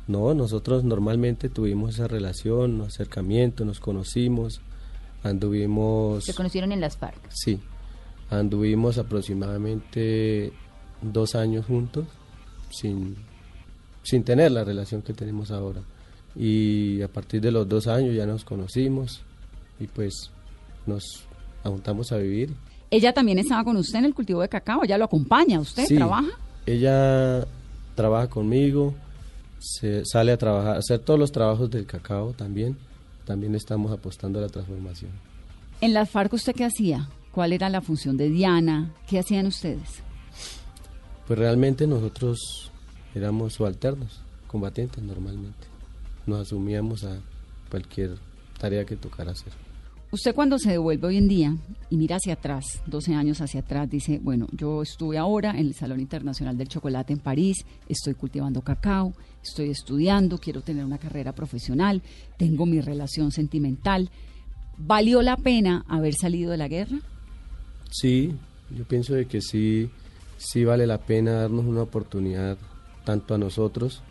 [0.06, 4.60] no, nosotros normalmente tuvimos esa relación, acercamiento, nos conocimos,
[5.22, 6.24] anduvimos...
[6.24, 7.30] Se conocieron en las FARC.
[7.30, 7.60] Sí,
[8.28, 10.52] anduvimos aproximadamente
[11.00, 12.04] dos años juntos
[12.70, 13.16] sin,
[14.02, 15.80] sin tener la relación que tenemos ahora.
[16.36, 19.22] Y a partir de los dos años ya nos conocimos
[19.80, 20.30] y pues
[20.86, 21.24] nos
[21.62, 22.50] juntamos a vivir.
[22.92, 25.96] Ella también estaba con usted en el cultivo de cacao, ella lo acompaña, ¿usted Sí,
[25.96, 26.28] trabaja?
[26.66, 27.46] Ella
[27.94, 28.94] trabaja conmigo,
[29.58, 32.76] se sale a trabajar, a hacer todos los trabajos del cacao también.
[33.24, 35.10] También estamos apostando a la transformación.
[35.80, 37.08] En las FARC, ¿usted qué hacía?
[37.32, 38.92] ¿Cuál era la función de Diana?
[39.08, 40.02] ¿Qué hacían ustedes?
[41.26, 42.70] Pues realmente nosotros
[43.14, 45.66] éramos subalternos, combatientes normalmente.
[46.26, 47.16] Nos asumíamos a
[47.70, 48.18] cualquier
[48.60, 49.52] tarea que tocara hacer.
[50.12, 51.56] Usted cuando se devuelve hoy en día
[51.88, 55.74] y mira hacia atrás, 12 años hacia atrás, dice, bueno, yo estuve ahora en el
[55.74, 61.32] Salón Internacional del Chocolate en París, estoy cultivando cacao, estoy estudiando, quiero tener una carrera
[61.32, 62.02] profesional,
[62.36, 64.10] tengo mi relación sentimental.
[64.76, 66.98] ¿Valió la pena haber salido de la guerra?
[67.90, 68.34] Sí,
[68.76, 69.88] yo pienso de que sí,
[70.36, 72.58] sí vale la pena darnos una oportunidad
[73.04, 74.02] tanto a nosotros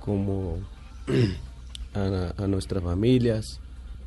[0.00, 0.56] como
[1.92, 3.60] a, a nuestras familias,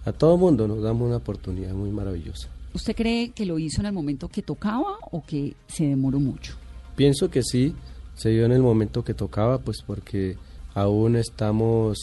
[0.07, 2.47] a todo mundo nos damos una oportunidad muy maravillosa.
[2.73, 6.53] ¿Usted cree que lo hizo en el momento que tocaba o que se demoró mucho?
[6.95, 7.75] Pienso que sí,
[8.15, 10.37] se dio en el momento que tocaba, pues porque
[10.73, 11.97] aún estamos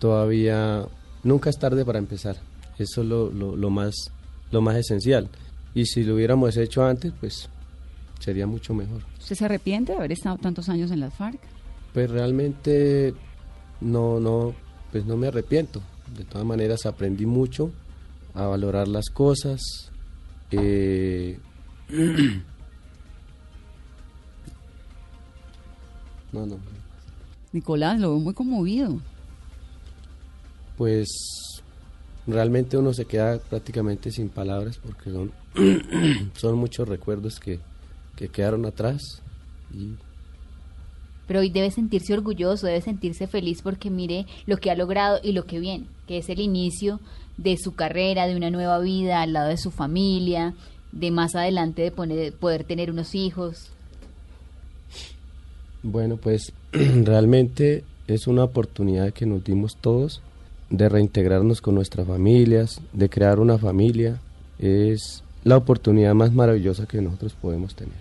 [0.00, 0.84] todavía,
[1.22, 2.38] nunca es tarde para empezar,
[2.76, 3.94] eso es lo, lo, lo más,
[4.50, 5.28] lo más esencial.
[5.74, 7.48] Y si lo hubiéramos hecho antes, pues
[8.18, 9.02] sería mucho mejor.
[9.20, 11.38] ¿Usted se arrepiente de haber estado tantos años en las FARC?
[11.94, 13.14] Pues realmente
[13.80, 14.54] no, no,
[14.90, 15.82] pues no me arrepiento.
[16.16, 17.70] De todas maneras aprendí mucho
[18.34, 19.60] a valorar las cosas.
[20.50, 21.38] eh,
[26.32, 26.58] no, no.
[27.52, 28.98] Nicolás, lo veo muy conmovido.
[30.76, 31.08] Pues
[32.26, 35.32] realmente uno se queda prácticamente sin palabras porque son,
[36.34, 37.60] son muchos recuerdos que,
[38.16, 39.20] que quedaron atrás
[39.74, 39.94] y
[41.26, 45.32] Pero hoy debe sentirse orgulloso, debe sentirse feliz porque mire lo que ha logrado y
[45.32, 47.00] lo que viene, que es el inicio
[47.36, 50.54] de su carrera, de una nueva vida al lado de su familia,
[50.92, 53.70] de más adelante de poner- poder tener unos hijos.
[55.82, 60.20] Bueno, pues realmente es una oportunidad que nos dimos todos
[60.70, 64.20] de reintegrarnos con nuestras familias, de crear una familia.
[64.58, 67.94] Es la oportunidad más maravillosa que nosotros podemos tener.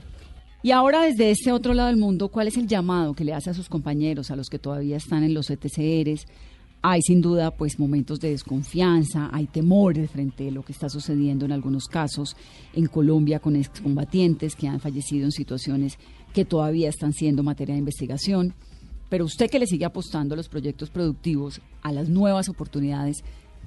[0.64, 3.50] Y ahora desde este otro lado del mundo, ¿cuál es el llamado que le hace
[3.50, 6.28] a sus compañeros, a los que todavía están en los ETCRs?
[6.84, 11.46] Hay sin duda pues momentos de desconfianza, hay temores frente a lo que está sucediendo
[11.46, 12.36] en algunos casos
[12.74, 16.00] en Colombia con excombatientes que han fallecido en situaciones
[16.34, 18.56] que todavía están siendo materia de investigación.
[19.10, 23.24] Pero usted que le sigue apostando a los proyectos productivos, a las nuevas oportunidades,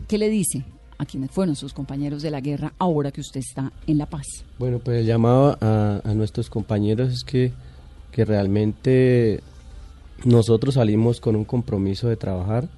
[0.09, 0.65] ¿qué le dice
[0.99, 4.27] a quienes fueron sus compañeros de la guerra ahora que usted está en La Paz?
[4.59, 7.53] Bueno, pues el llamado a, nuestros compañeros es que,
[8.11, 9.41] que realmente
[10.25, 12.69] nosotros salimos con un compromiso de trabajar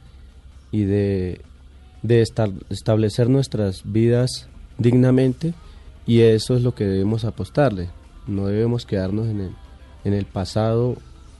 [0.76, 1.40] y de,
[2.02, 5.54] de estar- establecer nuestras vidas dignamente
[6.06, 7.88] y eso es lo que debemos apostarle.
[8.26, 9.50] No debemos quedarnos en el,
[10.04, 10.96] en el pasado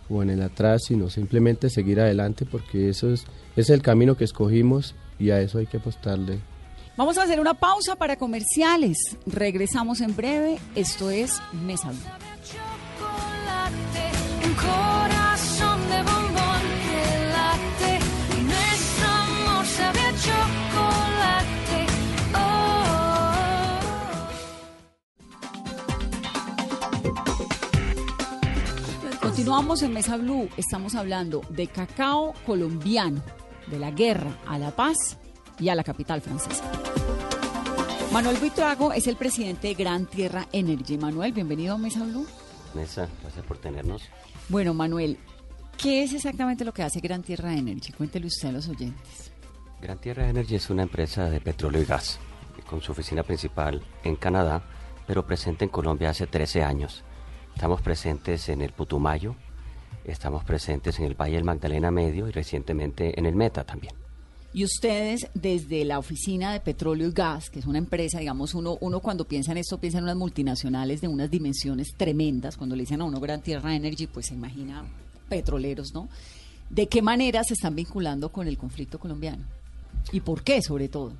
[0.08, 3.24] o en el atrás, sino simplemente seguir adelante porque eso es,
[3.56, 6.38] es el camino que escogimos y a eso hay que apostarle.
[6.96, 8.96] Vamos a hacer una pausa para comerciales.
[9.26, 10.58] Regresamos en breve.
[10.74, 11.90] Esto es Mesa
[29.46, 30.48] Continuamos en Mesa Blue.
[30.56, 33.22] Estamos hablando de cacao colombiano,
[33.68, 35.18] de la guerra a la paz
[35.60, 36.64] y a la capital francesa.
[38.12, 40.98] Manuel Buitrago es el presidente de Gran Tierra Energy.
[40.98, 42.26] Manuel, bienvenido a Mesa Blue.
[42.74, 44.02] Mesa, gracias por tenernos.
[44.48, 45.16] Bueno, Manuel,
[45.78, 47.92] ¿qué es exactamente lo que hace Gran Tierra Energy?
[47.92, 49.30] Cuéntele usted a los oyentes.
[49.80, 52.18] Gran Tierra Energy es una empresa de petróleo y gas,
[52.68, 54.64] con su oficina principal en Canadá,
[55.06, 57.04] pero presente en Colombia hace 13 años.
[57.56, 59.34] Estamos presentes en el Putumayo,
[60.04, 63.94] estamos presentes en el Valle del Magdalena Medio y recientemente en el Meta también.
[64.52, 68.76] Y ustedes, desde la Oficina de Petróleo y Gas, que es una empresa, digamos, uno,
[68.82, 72.58] uno cuando piensa en esto, piensa en unas multinacionales de unas dimensiones tremendas.
[72.58, 74.84] Cuando le dicen a uno Gran Tierra Energy, pues se imagina
[75.30, 76.10] petroleros, ¿no?
[76.68, 79.44] ¿De qué manera se están vinculando con el conflicto colombiano?
[80.12, 81.14] ¿Y por qué, sobre todo?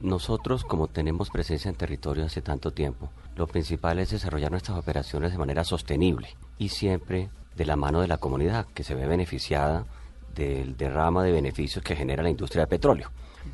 [0.00, 3.08] Nosotros, como tenemos presencia en territorio hace tanto tiempo,
[3.40, 8.06] lo principal es desarrollar nuestras operaciones de manera sostenible y siempre de la mano de
[8.06, 9.86] la comunidad que se ve beneficiada
[10.34, 13.10] del derrama de beneficios que genera la industria del petróleo.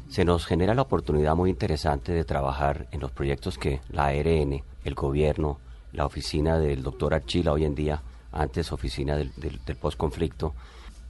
[0.09, 4.65] Se nos genera la oportunidad muy interesante de trabajar en los proyectos que la ARN,
[4.85, 5.61] el gobierno,
[5.93, 10.53] la oficina del doctor Archila hoy en día, antes oficina del, del, del postconflicto,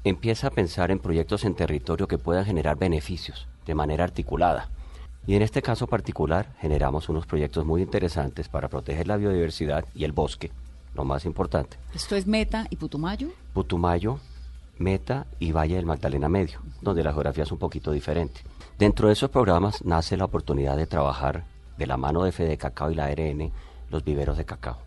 [0.05, 4.69] empieza a pensar en proyectos en territorio que puedan generar beneficios de manera articulada.
[5.27, 10.05] Y en este caso particular generamos unos proyectos muy interesantes para proteger la biodiversidad y
[10.05, 10.53] el bosque,
[10.95, 11.77] lo más importante.
[11.95, 13.29] Esto es Meta y Putumayo.
[13.53, 14.21] Putumayo,
[14.79, 18.43] Meta y Valle del Magdalena Medio, donde la geografía es un poquito diferente.
[18.79, 21.45] Dentro de esos programas nace la oportunidad de trabajar
[21.77, 23.51] de la mano de Fede Cacao y la ARN
[23.91, 24.79] los viveros de cacao.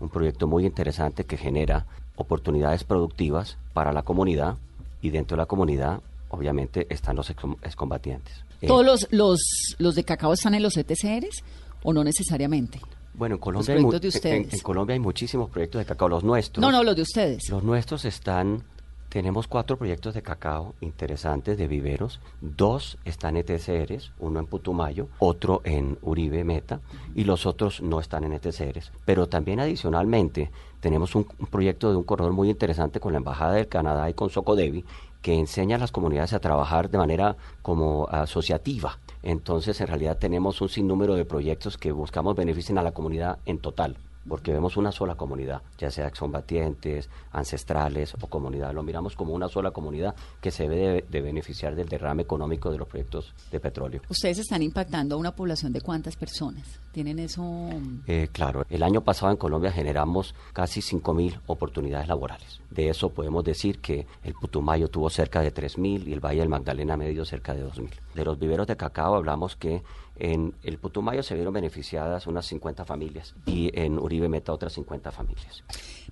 [0.00, 4.56] Un proyecto muy interesante que genera oportunidades productivas para la comunidad
[5.02, 8.34] y dentro de la comunidad obviamente están los excom- excombatientes.
[8.60, 9.40] Eh, ¿Todos los, los,
[9.78, 11.42] los de cacao están en los ETCRs
[11.82, 12.80] o no necesariamente?
[13.14, 16.60] bueno, en Colombia, hay en- en Colombia hay muchísimos proyectos de cacao, los nuestros.
[16.62, 17.48] No, no, los de ustedes.
[17.50, 18.62] Los nuestros están,
[19.08, 25.08] tenemos cuatro proyectos de cacao interesantes de viveros, dos están en ETCRs, uno en Putumayo,
[25.18, 26.80] otro en Uribe Meta
[27.16, 28.92] y los otros no están en ETCRs.
[29.04, 33.54] Pero también adicionalmente tenemos un, un proyecto de un corredor muy interesante con la Embajada
[33.54, 34.84] del Canadá y con Socodevi
[35.28, 38.98] que enseña a las comunidades a trabajar de manera como asociativa.
[39.22, 43.58] Entonces, en realidad tenemos un sinnúmero de proyectos que buscamos beneficien a la comunidad en
[43.58, 48.72] total porque vemos una sola comunidad, ya sea excombatientes, ancestrales o comunidad.
[48.72, 52.70] Lo miramos como una sola comunidad que se debe de, de beneficiar del derrame económico
[52.70, 54.02] de los proyectos de petróleo.
[54.08, 56.80] Ustedes están impactando a una población de cuántas personas.
[56.92, 57.70] ¿Tienen eso?
[58.06, 62.60] Eh, claro, el año pasado en Colombia generamos casi 5.000 oportunidades laborales.
[62.70, 66.48] De eso podemos decir que el Putumayo tuvo cerca de 3.000 y el Valle del
[66.48, 67.90] Magdalena Medio cerca de 2.000.
[68.14, 69.82] De los viveros de cacao hablamos que
[70.18, 75.12] en el Putumayo se vieron beneficiadas unas 50 familias y en Uribe Meta otras 50
[75.12, 75.62] familias.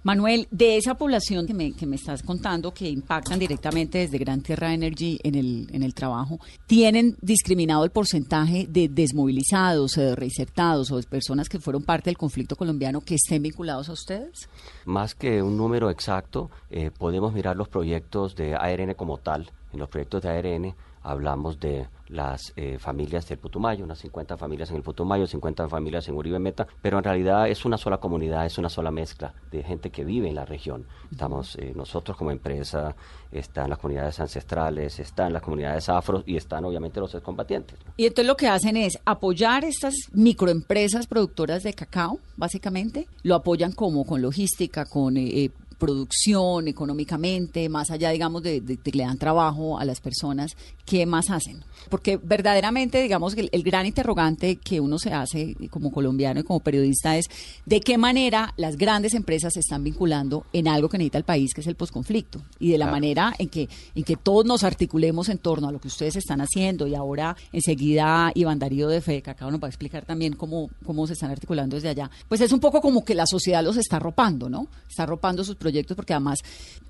[0.03, 4.41] Manuel, de esa población que me, que me estás contando, que impactan directamente desde Gran
[4.43, 10.15] Tierra Energy en el, en el trabajo, ¿tienen discriminado el porcentaje de desmovilizados o de
[10.15, 14.49] reinsertados o de personas que fueron parte del conflicto colombiano que estén vinculados a ustedes?
[14.85, 19.51] Más que un número exacto, eh, podemos mirar los proyectos de ARN como tal.
[19.73, 24.71] En los proyectos de ARN hablamos de las eh, familias del Putumayo, unas 50 familias
[24.71, 28.47] en el Putumayo, 50 familias en Uribe Meta, pero en realidad es una sola comunidad,
[28.47, 30.87] es una sola mezcla de gente que vive en la región.
[31.11, 32.95] Estamos eh, nosotros como empresa,
[33.31, 37.79] están las comunidades ancestrales, están las comunidades afros y están obviamente los excombatientes.
[37.85, 37.93] ¿no?
[37.97, 43.07] Y entonces lo que hacen es apoyar estas microempresas productoras de cacao, básicamente.
[43.23, 48.91] Lo apoyan como con logística, con eh, eh, producción, económicamente, más allá, digamos, de, que
[48.93, 50.57] le dan trabajo a las personas.
[50.85, 51.63] ¿Qué más hacen?
[51.89, 56.61] Porque verdaderamente, digamos, el, el gran interrogante que uno se hace como colombiano y como
[56.61, 57.27] periodista es
[57.65, 61.53] de qué manera las grandes empresas se están vinculando en algo que necesita el país,
[61.55, 62.97] que es el posconflicto, y de la Claro.
[62.97, 66.41] manera en que, en que todos nos articulemos en torno a lo que ustedes están
[66.41, 70.71] haciendo y ahora enseguida Iván Darío de Fede Cacao nos va a explicar también cómo,
[70.85, 72.11] cómo se están articulando desde allá.
[72.29, 74.67] Pues es un poco como que la sociedad los está arropando, ¿no?
[74.89, 76.41] Está arropando sus proyectos porque además,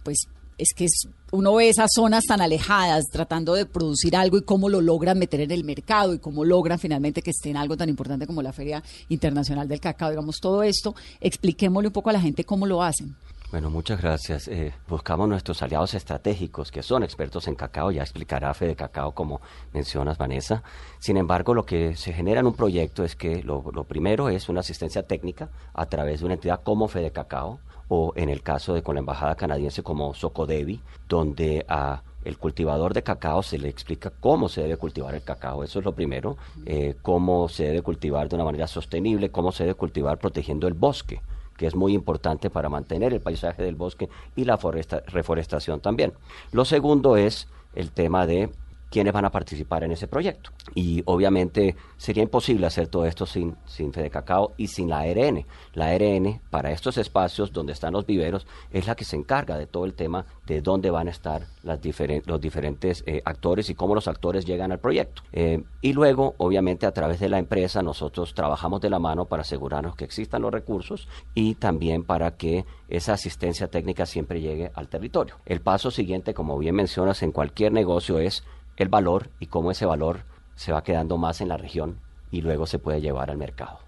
[0.02, 0.26] pues
[0.58, 4.68] es que es- uno ve esas zonas tan alejadas tratando de producir algo y cómo
[4.68, 7.88] lo logran meter en el mercado y cómo logran finalmente que esté en algo tan
[7.88, 10.10] importante como la Feria Internacional del Cacao.
[10.10, 13.16] Digamos, todo esto, expliquémosle un poco a la gente cómo lo hacen.
[13.50, 14.48] Bueno, muchas gracias.
[14.48, 19.40] Eh, buscamos nuestros aliados estratégicos, que son expertos en cacao, ya explicará Fede Cacao como
[19.72, 20.64] mencionas, Vanessa.
[20.98, 24.48] Sin embargo, lo que se genera en un proyecto es que lo, lo primero es
[24.48, 28.75] una asistencia técnica a través de una entidad como Fede Cacao, o en el caso
[28.75, 33.68] de con la embajada canadiense como Socodevi, donde a el cultivador de cacao se le
[33.68, 37.83] explica cómo se debe cultivar el cacao, eso es lo primero, eh, cómo se debe
[37.83, 41.20] cultivar de una manera sostenible, cómo se debe cultivar protegiendo el bosque
[41.57, 46.12] que es muy importante para mantener el paisaje del bosque y la foresta- reforestación también.
[46.53, 48.51] Lo segundo es el tema de
[48.90, 50.51] quiénes van a participar en ese proyecto.
[50.75, 55.44] Y obviamente sería imposible hacer todo esto sin, sin Fede Cacao y sin la ARN.
[55.75, 59.66] La ARN, para estos espacios donde están los viveros, es la que se encarga de
[59.66, 64.09] todo el tema de dónde van a estar los diferentes eh, actores y cómo los
[64.09, 65.22] actores llegan al proyecto.
[65.33, 69.42] Eh, y luego, obviamente, a través de la empresa, nosotros trabajamos de la mano para
[69.42, 74.88] asegurarnos que existan los recursos y también para que esa asistencia técnica siempre llegue al
[74.88, 75.37] territorio.
[75.44, 78.44] El paso siguiente, como bien mencionas, en cualquier negocio es
[78.76, 81.98] el valor y cómo ese valor se va quedando más en la región
[82.30, 83.78] y luego se puede llevar al mercado.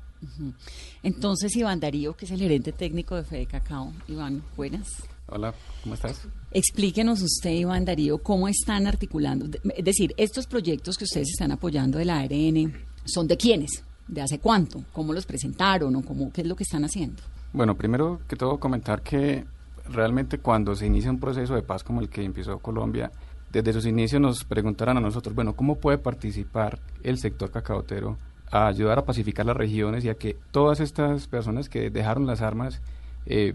[1.03, 3.93] Entonces, Iván Darío, que es el gerente técnico de Fede Cacao.
[4.09, 4.89] Iván, buenas.
[5.29, 6.27] Hola, ¿cómo estás?
[6.51, 9.47] Explíquenos usted, Iván Darío, cómo están articulando.
[9.77, 12.73] Es decir, estos proyectos que ustedes están apoyando de la ARN,
[13.05, 13.85] ¿son de quiénes?
[14.07, 14.83] ¿De hace cuánto?
[14.93, 17.23] ¿Cómo los presentaron o cómo, qué es lo que están haciendo?
[17.53, 19.45] Bueno, primero que todo comentar que
[19.91, 23.13] realmente cuando se inicia un proceso de paz como el que empezó Colombia,
[23.53, 28.17] desde sus inicios nos preguntaron a nosotros, bueno, ¿cómo puede participar el sector cacaotero
[28.51, 32.41] a ayudar a pacificar las regiones y a que todas estas personas que dejaron las
[32.43, 32.81] armas
[33.27, 33.55] eh,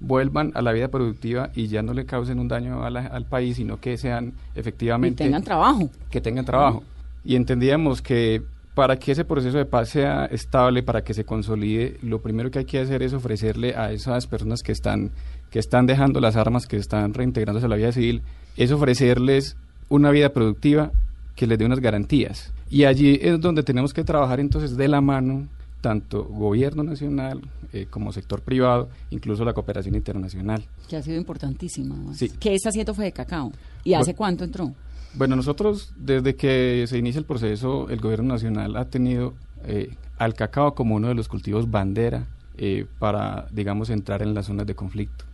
[0.00, 3.24] vuelvan a la vida productiva y ya no le causen un daño a la- al
[3.26, 5.22] país, sino que sean efectivamente...
[5.24, 5.90] Y tengan trabajo.
[6.10, 6.82] que tengan trabajo.
[7.24, 8.42] Y entendíamos que
[8.74, 12.60] para que ese proceso de paz sea estable, para que se consolide, lo primero que
[12.60, 15.10] hay que hacer es ofrecerle a esas personas que están,
[15.50, 18.22] que están dejando las armas, que están reintegrándose a la vida civil,
[18.56, 19.56] es ofrecerles
[19.88, 20.90] una vida productiva
[21.36, 22.52] que les dé unas garantías.
[22.70, 25.46] Y allí es donde tenemos que trabajar entonces de la mano
[25.80, 27.40] tanto gobierno nacional
[27.72, 30.62] eh, como sector privado, incluso la cooperación internacional.
[30.88, 31.96] Que ha sido importantísima.
[32.14, 32.30] Sí.
[32.38, 33.50] ¿Qué está haciendo Fede Cacao?
[33.82, 34.72] ¿Y hace Bu- cuánto entró?
[35.14, 39.34] Bueno, nosotros desde que se inicia el proceso, el gobierno nacional ha tenido
[39.66, 44.46] eh, al cacao como uno de los cultivos bandera eh, para, digamos, entrar en las
[44.46, 45.24] zonas de conflicto.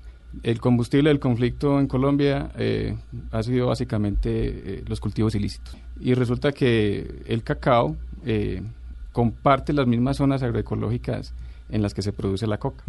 [0.42, 2.96] El combustible del conflicto en Colombia eh,
[3.32, 5.76] ha sido básicamente eh, los cultivos ilícitos.
[6.00, 8.62] Y resulta que el cacao eh,
[9.12, 11.32] comparte las mismas zonas agroecológicas
[11.70, 12.84] en las que se produce la coca.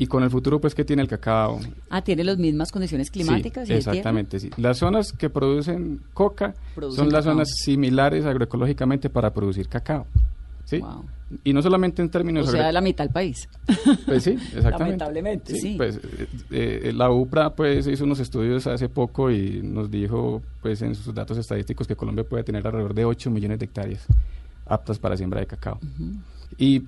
[0.00, 1.58] Y con el futuro pues que tiene el cacao,
[1.90, 4.48] Ah, tiene las mismas condiciones climáticas Sí, y exactamente, sí.
[4.56, 7.32] Las zonas que producen coca Producen son las cacao.
[7.34, 10.06] zonas similares agroecológicamente para producir cacao.
[10.68, 10.78] ¿Sí?
[10.80, 11.04] Wow.
[11.44, 12.48] Y no solamente en términos...
[12.48, 13.48] O sea, la mitad del país.
[14.06, 14.78] Pues sí, exactamente.
[14.78, 15.74] Lamentablemente, sí.
[15.76, 20.82] Pues eh, eh, la UPRA pues hizo unos estudios hace poco y nos dijo pues
[20.82, 24.06] en sus datos estadísticos que Colombia puede tener alrededor de 8 millones de hectáreas
[24.66, 25.78] aptas para siembra de cacao.
[26.58, 26.82] Y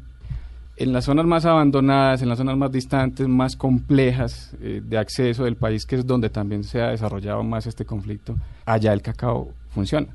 [0.76, 5.44] en las zonas más abandonadas, en las zonas más distantes, más complejas eh, de acceso
[5.44, 9.52] del país, que es donde también se ha desarrollado más este conflicto, allá el cacao
[9.70, 10.08] funciona.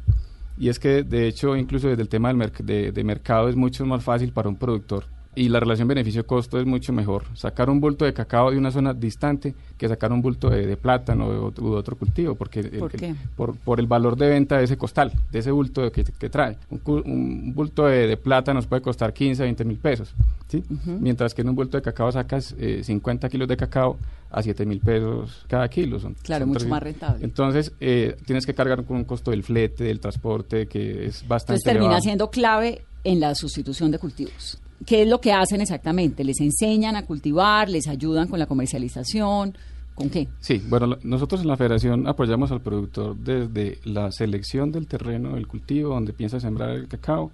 [0.58, 3.86] Y es que, de hecho, incluso desde el tema del de, de mercado es mucho
[3.86, 7.24] más fácil para un productor y la relación beneficio-costo es mucho mejor.
[7.34, 10.78] Sacar un bulto de cacao de una zona distante que sacar un bulto de, de
[10.78, 13.16] plátano o de, otro cultivo, porque ¿Por el- qué?
[13.36, 16.58] por, por el valor de venta de ese costal, de ese bulto que, que trae.
[16.70, 20.14] Un, un bulto de, de plata nos puede costar 15, 20 mil pesos,
[20.48, 20.64] ¿sí?
[20.86, 23.98] Mientras que en un bulto de cacao sacas eh, 50 kilos de cacao
[24.32, 26.00] a 7 mil pesos cada kilo.
[26.00, 27.26] Son, Claro, son mucho tres- más rentable.
[27.26, 31.54] Entonces, eh, tienes que cargar con un costo del flete, del transporte, que es bastante
[31.60, 32.02] Entonces termina elevado.
[32.02, 34.60] siendo clave en la sustitución de cultivos.
[34.86, 36.24] ¿Qué es lo que hacen exactamente?
[36.24, 37.70] ¿Les enseñan a cultivar?
[37.70, 39.56] ¿Les ayudan con la comercialización?
[39.96, 40.28] ¿Con qué?
[40.40, 45.48] Sí, bueno, nosotros en la federación apoyamos al productor desde la selección del terreno, del
[45.48, 47.32] cultivo, donde piensa sembrar el cacao,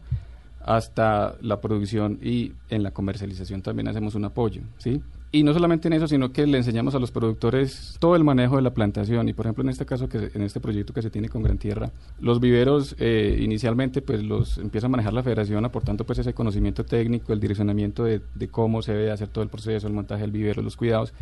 [0.64, 5.02] hasta la producción y en la comercialización también hacemos un apoyo, ¿sí?
[5.34, 8.58] Y no solamente en eso, sino que le enseñamos a los productores todo el manejo
[8.58, 9.30] de la plantación.
[9.30, 11.58] Y por ejemplo, en este caso, que en este proyecto que se tiene con Gran
[11.58, 16.34] Tierra, los viveros eh, inicialmente pues los empieza a manejar la federación aportando pues ese
[16.34, 20.24] conocimiento técnico, el direccionamiento de, de cómo se debe hacer todo el proceso, el montaje
[20.24, 21.14] del vivero, los cuidados.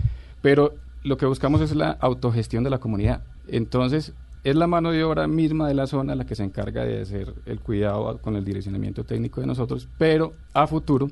[0.41, 3.21] Pero lo que buscamos es la autogestión de la comunidad.
[3.47, 7.01] Entonces, es la mano de obra misma de la zona la que se encarga de
[7.01, 11.09] hacer el cuidado con el direccionamiento técnico de nosotros, pero a futuro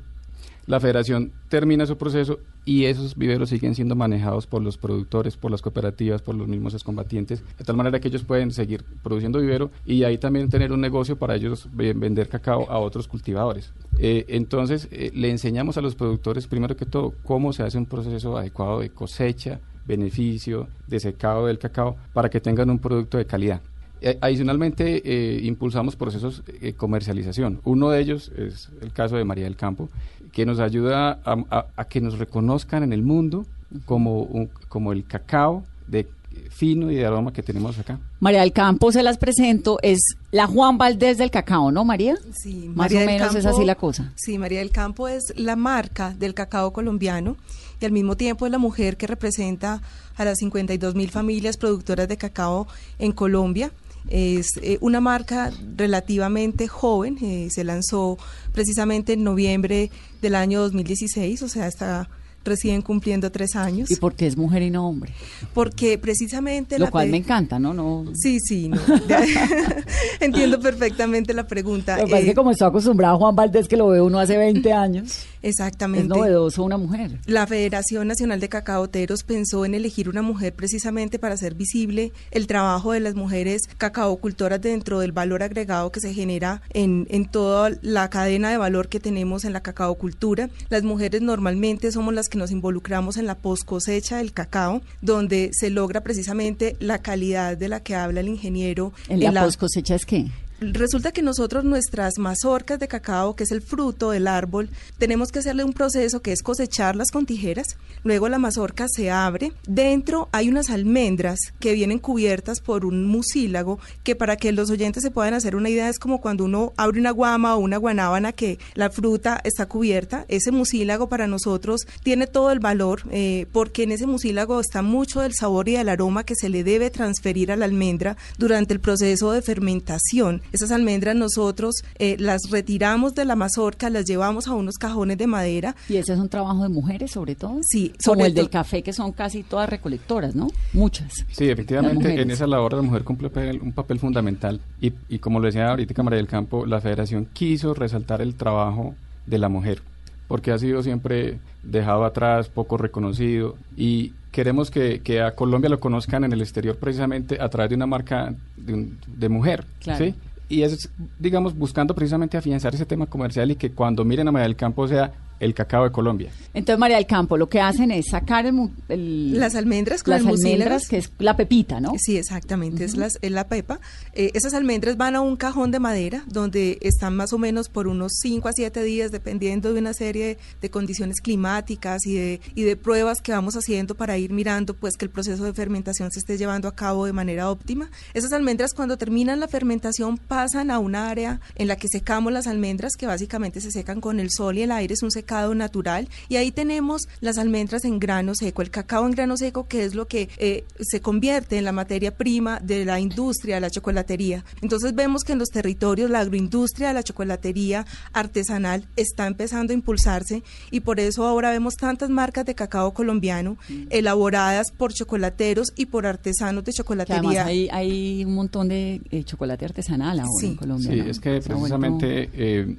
[0.67, 5.49] la federación termina su proceso y esos viveros siguen siendo manejados por los productores, por
[5.49, 9.71] las cooperativas, por los mismos excombatientes, de tal manera que ellos pueden seguir produciendo vivero
[9.85, 13.71] y ahí también tener un negocio para ellos ve- vender cacao a otros cultivadores.
[13.97, 17.85] Eh, entonces, eh, le enseñamos a los productores, primero que todo, cómo se hace un
[17.85, 23.25] proceso adecuado de cosecha, beneficio, de secado del cacao, para que tengan un producto de
[23.25, 23.61] calidad.
[24.01, 25.01] Eh, Adicionalmente,
[25.43, 27.61] impulsamos procesos de comercialización.
[27.63, 29.89] Uno de ellos es el caso de María del Campo,
[30.31, 33.45] que nos ayuda a, a- a que nos reconozcan en el mundo
[33.85, 36.07] como, un- como el cacao de
[36.51, 37.99] fino y de aroma que tenemos acá.
[38.19, 39.99] María del Campo, se las presento, es
[40.31, 42.15] la Juan Valdés del cacao, ¿no, María?
[42.35, 44.13] Sí, Más María o del menos es Campo- así la cosa.
[44.15, 47.35] Sí, María del Campo es la marca del cacao colombiano
[47.81, 49.81] y al mismo tiempo es la mujer que representa
[50.15, 52.67] a las 52 mil familias productoras de cacao
[52.99, 53.71] en Colombia.
[54.09, 58.17] Es eh, una marca relativamente joven, eh, se lanzó
[58.57, 62.09] precisamente en noviembre del año 2016, o sea, está
[62.47, 63.91] recién cumpliendo tres años.
[63.91, 65.11] ¿Y por qué es mujer y no hombre?
[65.53, 67.73] Porque precisamente Lo la cual me encanta, ¿no?
[67.73, 68.77] no Sí, sí, no.
[70.19, 71.97] entiendo perfectamente la pregunta.
[71.97, 74.37] Lo pasa es Eh, que como estoy acostumbrado Juan Valdés, que lo ve uno hace
[74.37, 76.03] 20 años, Exactamente.
[76.03, 77.19] es novedoso una mujer.
[77.25, 82.47] La Federación Nacional de Cacaoteros pensó en elegir una mujer precisamente para hacer visible el
[82.47, 87.71] trabajo de las mujeres cacaocultoras dentro del valor agregado que se genera en, en toda
[87.81, 90.49] la cadena de valor que tenemos en la cacaocultura.
[90.69, 95.49] Las mujeres normalmente somos las que nos involucramos en la post cosecha del cacao, donde
[95.53, 98.93] se logra precisamente la calidad de la que habla el ingeniero.
[99.09, 100.27] ¿En la, post cosecha es qué?
[100.59, 105.37] Resulta que nosotros nuestras mazorcas de cacao, que es el fruto del árbol, tenemos que
[105.37, 107.77] hacerle un proceso que es cosecharlas con tijeras.
[108.03, 109.51] Luego la mazorca se abre.
[109.67, 115.03] Dentro hay unas almendras que vienen cubiertas por un mucílago, que para que los oyentes
[115.03, 118.31] se puedan hacer una idea es como cuando uno abre una guama o una guanábana
[118.31, 120.25] que la fruta está cubierta.
[120.27, 125.21] Ese mucílago para nosotros tiene todo el valor eh, porque en ese mucílago está mucho
[125.21, 128.79] del sabor y del aroma que se le debe transferir a la almendra durante el
[128.79, 130.41] proceso de fermentación.
[130.51, 135.27] Esas almendras nosotros eh, las retiramos de la mazorca, las llevamos a unos cajones de
[135.27, 135.75] madera.
[135.89, 137.59] ¿Y ese es un trabajo de mujeres sobre todo?
[137.63, 140.47] Sí, Como sobre el del café, que son casi todas recolectoras, ¿no?
[140.73, 141.25] Muchas.
[141.31, 143.29] Sí, efectivamente, en esa labor la mujer cumple
[143.61, 147.73] un papel fundamental y, y como lo decía ahorita María del Campo, la federación quiso
[147.73, 148.95] resaltar el trabajo
[149.25, 149.81] de la mujer,
[150.27, 155.79] porque ha sido siempre dejado atrás, poco reconocido y queremos que, que a Colombia lo
[155.79, 160.05] conozcan en el exterior precisamente a través de una marca de, un- de mujer, Claro.
[160.05, 160.13] ¿sí?
[160.49, 160.89] Y es,
[161.19, 164.87] digamos, buscando precisamente afianzar ese tema comercial y que cuando miren a María del Campo
[164.87, 166.31] sea el cacao de Colombia.
[166.53, 170.21] Entonces, María del Campo, lo que hacen es sacar el, el- Las almendras con las
[170.21, 171.93] el almendras, que es la pepita, ¿no?
[171.97, 173.79] Sí, exactamente, es, las, es la pepa.
[174.13, 177.87] Eh, esas almendras van a un cajón de madera donde están más o menos por
[177.87, 182.63] unos 5 a 7 días, dependiendo de una serie de, condiciones climáticas y de, y
[182.63, 186.19] de pruebas que vamos haciendo para ir mirando pues que el proceso de fermentación se
[186.19, 187.89] esté llevando a cabo de manera óptima.
[188.13, 192.47] Esas almendras cuando terminan la fermentación pasan a una área en la que secamos las
[192.47, 196.07] almendras que básicamente se secan con el sol y el aire, es un secado natural
[196.29, 199.93] y ahí tenemos las almendras en grano seco, el cacao en grano seco que es
[199.93, 204.43] lo que eh, se convierte en la materia prima de la industria de la chocolatería.
[204.61, 209.75] Entonces vemos que en los territorios la agroindustria de la chocolatería artesanal está empezando a
[209.75, 213.57] impulsarse y por eso ahora vemos tantas marcas de cacao colombiano
[213.89, 217.19] elaboradas por chocolateros y por artesanos de Que chocolatería.
[217.43, 220.47] además hay, hay un montón de eh, chocolate artesanal ahora Sí.
[220.47, 220.91] en Colombia.
[220.91, 221.05] Sí, ¿no?
[221.05, 222.75] es que precisamente eh,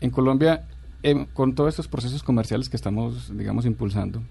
[0.00, 0.62] en Colombia
[1.02, 4.22] em, con todos estos procesos comerciales que estamos, digamos, impulsando,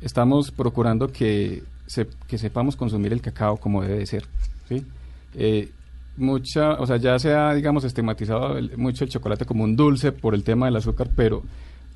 [0.00, 4.24] estamos procurando que, se- que sepamos consumir el cacao como debe de ser.
[5.34, 5.70] Eh,
[6.16, 10.12] mucha, o sea, ya se ha, digamos, estigmatizado el- mucho el chocolate como un dulce
[10.12, 11.42] por el tema del azúcar, pero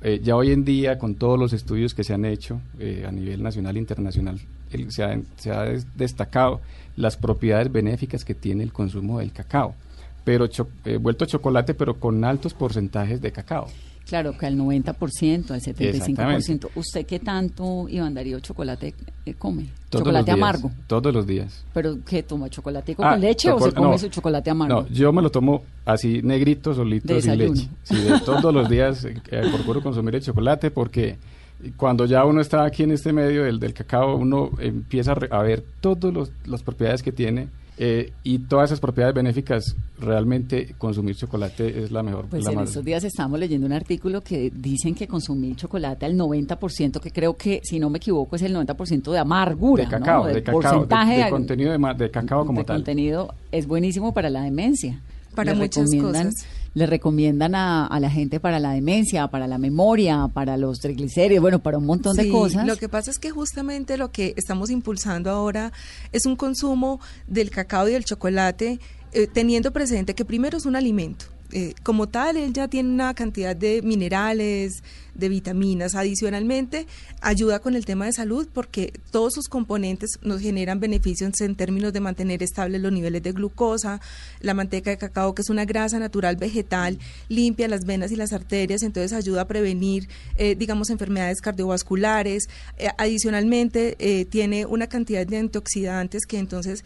[0.03, 3.11] eh, ya hoy en día, con todos los estudios que se han hecho eh, a
[3.11, 4.39] nivel nacional e internacional,
[4.71, 6.59] el- se, ha, se ha des- destacado
[6.95, 9.75] las propiedades benéficas que tiene el consumo del cacao,
[10.23, 10.47] pero
[10.99, 13.67] vuelto chocolate, pero con altos porcentajes de cacao.
[14.07, 15.79] Claro, que al 90%, al 75%.
[15.95, 16.67] Exactamente.
[16.75, 18.93] ¿Usted qué tanto, Iván Darío, chocolate
[19.25, 19.67] eh, come?
[19.89, 20.71] Todos chocolate amargo.
[20.87, 21.63] Todos los días.
[21.73, 22.49] ¿Pero qué toma?
[22.49, 23.97] ¿Chocolatico Ah, con leche o se chocolate- come no.
[23.97, 24.81] su chocolate amargo?
[24.81, 27.69] No, yo me lo tomo así negrito, solito, De sin leche.
[27.83, 31.17] Sí, de todos los días eh, eh, procuro consumir el chocolate porque
[31.77, 35.29] cuando ya uno está aquí en este medio del, del cacao, uno empieza a, re-
[35.31, 37.47] a ver todas las propiedades que tiene
[37.83, 42.25] eh, y todas esas propiedades benéficas, realmente consumir chocolate es la mejor.
[42.29, 46.05] Pues la en más- estos días estamos leyendo un artículo que dicen que consumir chocolate
[46.05, 49.85] al 90%, que creo que, si no me equivoco, es el 90% de amargura.
[49.85, 50.27] de cacao, ¿no?
[50.27, 52.77] de Del cacao, de- porcentaje de, contenido de, ma- de cacao como de tal.
[52.77, 55.01] contenido es buenísimo para la demencia.
[55.33, 56.35] Para Le muchas cosas.
[56.73, 61.41] Le recomiendan a, a la gente para la demencia, para la memoria, para los triglicéridos,
[61.41, 62.65] bueno, para un montón de cosas.
[62.65, 65.73] Lo que pasa es que justamente lo que estamos impulsando ahora
[66.11, 68.79] es un consumo del cacao y del chocolate,
[69.13, 71.25] eh, teniendo presente que primero es un alimento.
[71.51, 74.83] Eh, como tal, él ya tiene una cantidad de minerales,
[75.15, 75.95] de vitaminas.
[75.95, 76.87] Adicionalmente,
[77.21, 81.93] ayuda con el tema de salud porque todos sus componentes nos generan beneficios en términos
[81.93, 84.01] de mantener estables los niveles de glucosa.
[84.39, 86.97] La manteca de cacao, que es una grasa natural vegetal,
[87.29, 92.49] limpia las venas y las arterias, entonces ayuda a prevenir, eh, digamos, enfermedades cardiovasculares.
[92.77, 96.83] Eh, adicionalmente, eh, tiene una cantidad de antioxidantes que entonces...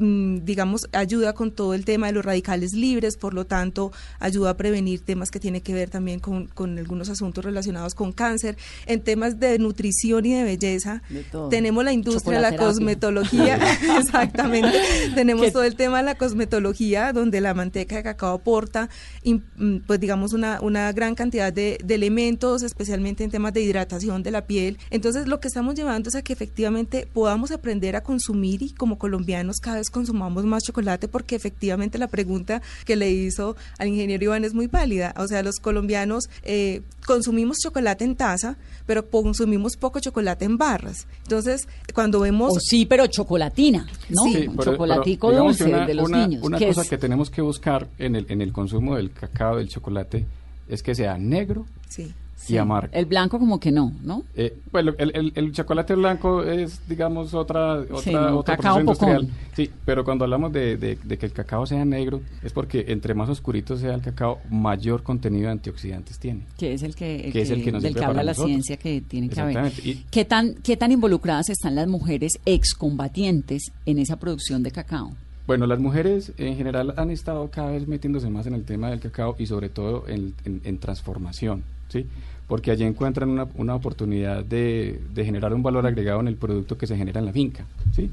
[0.00, 4.50] mm, digamos, ayuda con todo el tema de los radicales libres, por lo tanto, ayuda
[4.50, 8.56] a prevenir temas que tienen que ver también con, con algunos asuntos relacionados con cáncer.
[8.86, 13.58] En temas de nutrición y de belleza, De tenemos la industria de la cosmetología,
[13.98, 14.80] exactamente.
[15.14, 18.88] Tenemos todo el tema de la cosmetología, donde la manteca de cacao aporta,
[19.24, 24.22] mm, pues digamos, una, una gran cantidad de, de elementos, especialmente en temas de hidratación
[24.22, 24.78] de la piel.
[24.90, 28.98] Entonces, lo que estamos llevando es a que efectivamente podamos aprender a consumir y como
[28.98, 34.24] colombianos cada vez consumamos más chocolate, porque efectivamente la pregunta que le hizo al ingeniero
[34.24, 35.14] Iván es muy válida.
[35.16, 41.06] O sea, los colombianos eh, consumimos chocolate en taza, pero consumimos poco chocolate en barras.
[41.22, 42.56] Entonces, cuando vemos...
[42.56, 44.22] O sí, pero chocolatina, ¿no?
[44.24, 46.42] Sí, un pero- chocolatico pero dulce una- de los una- niños.
[46.44, 49.68] Una cosa es- que tenemos que buscar en el, en el consumo del cacao, del
[49.68, 50.26] chocolate,
[50.68, 52.12] es que sea negro Sí.
[52.48, 52.92] Y amargo.
[52.92, 54.22] El blanco como que no, ¿no?
[54.34, 58.56] Eh, bueno, el, el- el chocolate blanco es, digamos, otra, otra Sí, no, otro cacao
[58.76, 59.20] proceso industrial.
[59.26, 59.36] pocón.
[59.54, 63.14] Sí, pero cuando hablamos de, de- de que el cacao sea negro, es porque entre
[63.14, 66.42] más oscurito sea el cacao, mayor contenido de antioxidantes tiene.
[66.58, 69.00] Que es el que, Que es el que nos del que habla la ciencia que
[69.00, 69.72] tiene que haber.
[69.84, 75.12] Y- ¿Qué tan, ¿Qué tan involucradas están las mujeres excombatientes en esa producción de cacao?
[75.46, 79.00] Bueno, las mujeres en general han estado cada vez metiéndose más en el tema del
[79.00, 82.06] cacao y sobre todo en, en- en transformación, ¿sí?
[82.48, 86.78] Porque allí encuentran una, una oportunidad de, de generar un valor agregado en el producto
[86.78, 88.10] que se genera en la finca, ¿sí?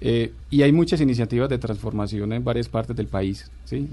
[0.00, 3.88] Eh, y hay muchas iniciativas de transformación en varias partes del país, ¿sí?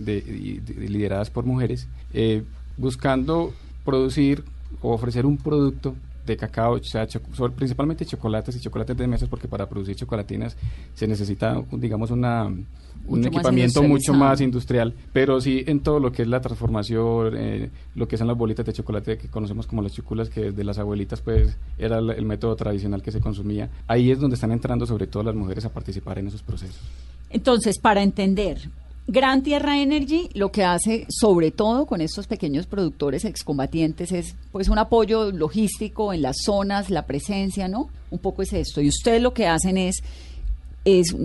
[0.78, 2.44] Lideradas por mujeres, eh,
[2.78, 3.54] buscando
[3.86, 4.44] producir
[4.82, 5.96] o ofrecer un producto
[6.30, 10.56] de cacao, o sea, sobre- principalmente chocolates y chocolates de mesas, porque para producir chocolatinas
[10.94, 12.66] se necesita, digamos, una, un
[13.06, 17.34] Mucho más equipamiento mucho más industrial, pero sí en todo lo que es la transformación,
[17.38, 20.64] eh, lo que son las bolitas de chocolate que conocemos como las chuculas, que desde
[20.64, 23.70] las abuelitas pues era el método tradicional que se consumía.
[23.88, 26.80] Ahí es donde están entrando sobre todo las mujeres a participar en esos procesos.
[27.32, 28.58] Entonces, para entender,
[29.12, 34.70] Gran Tierra Energy lo que hace, sobre todo con estos pequeños productores excombatientes, es pues
[34.70, 37.90] un apoyo logístico en las zonas, la presencia, ¿no?
[38.12, 38.82] Un poco es esto.
[38.82, 40.04] Y ustedes lo que hacen es,
[40.86, 41.16] es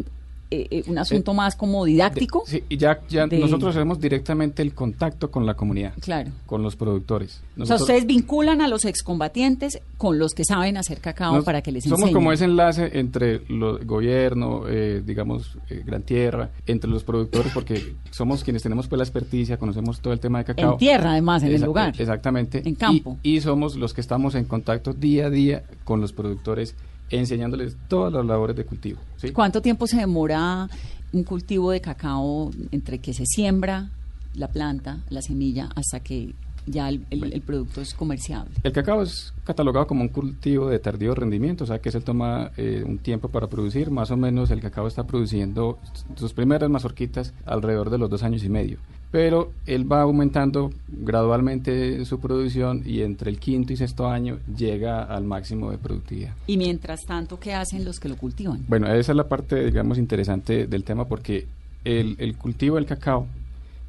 [0.71, 2.45] eh, un asunto más como didáctico.
[2.47, 6.31] De- sí, y ya, ya de- nosotros hacemos directamente el contacto con la comunidad, Claro.
[6.47, 7.43] con los productores.
[7.59, 11.63] O sea, ustedes vinculan a los excombatientes con los que saben hacer cacao Nos- para
[11.63, 12.15] que les somos enseñen.
[12.15, 17.95] como ese enlace entre el gobierno, eh, digamos, eh, Gran Tierra, entre los productores, porque
[18.11, 20.73] somos quienes tenemos pues la experticia, conocemos todo el tema de cacao.
[20.73, 21.95] En tierra, además, en el lugar.
[21.99, 22.63] Exactamente.
[22.65, 23.19] En campo.
[23.23, 26.75] Y, y somos los que estamos en contacto día a día con los productores,
[27.19, 29.01] enseñándoles todas las labores de cultivo.
[29.17, 29.31] ¿sí?
[29.31, 30.69] ¿Cuánto tiempo se demora
[31.13, 33.91] un cultivo de cacao entre que se siembra
[34.35, 36.35] la planta, la semilla, hasta que
[36.67, 38.51] ya el, el- el producto es comerciable.
[38.63, 42.51] El cacao es catalogado como un cultivo de tardío rendimiento, o sea que se toma
[42.57, 43.91] eh, un tiempo para producir.
[43.91, 45.79] Más o menos el cacao está produciendo
[46.17, 48.79] sus primeras mazorquitas alrededor de los dos años y medio.
[49.15, 55.05] Pero él va aumentando gradualmente su producción y entre el quinto y sexto año llega
[55.05, 56.35] al máximo de productividad.
[56.49, 58.65] Y mientras tanto, ¿qué hacen los que lo cultivan?
[58.67, 61.47] Bueno, esa es la parte, digamos, interesante del tema porque
[61.85, 63.29] el, el cultivo del cacao,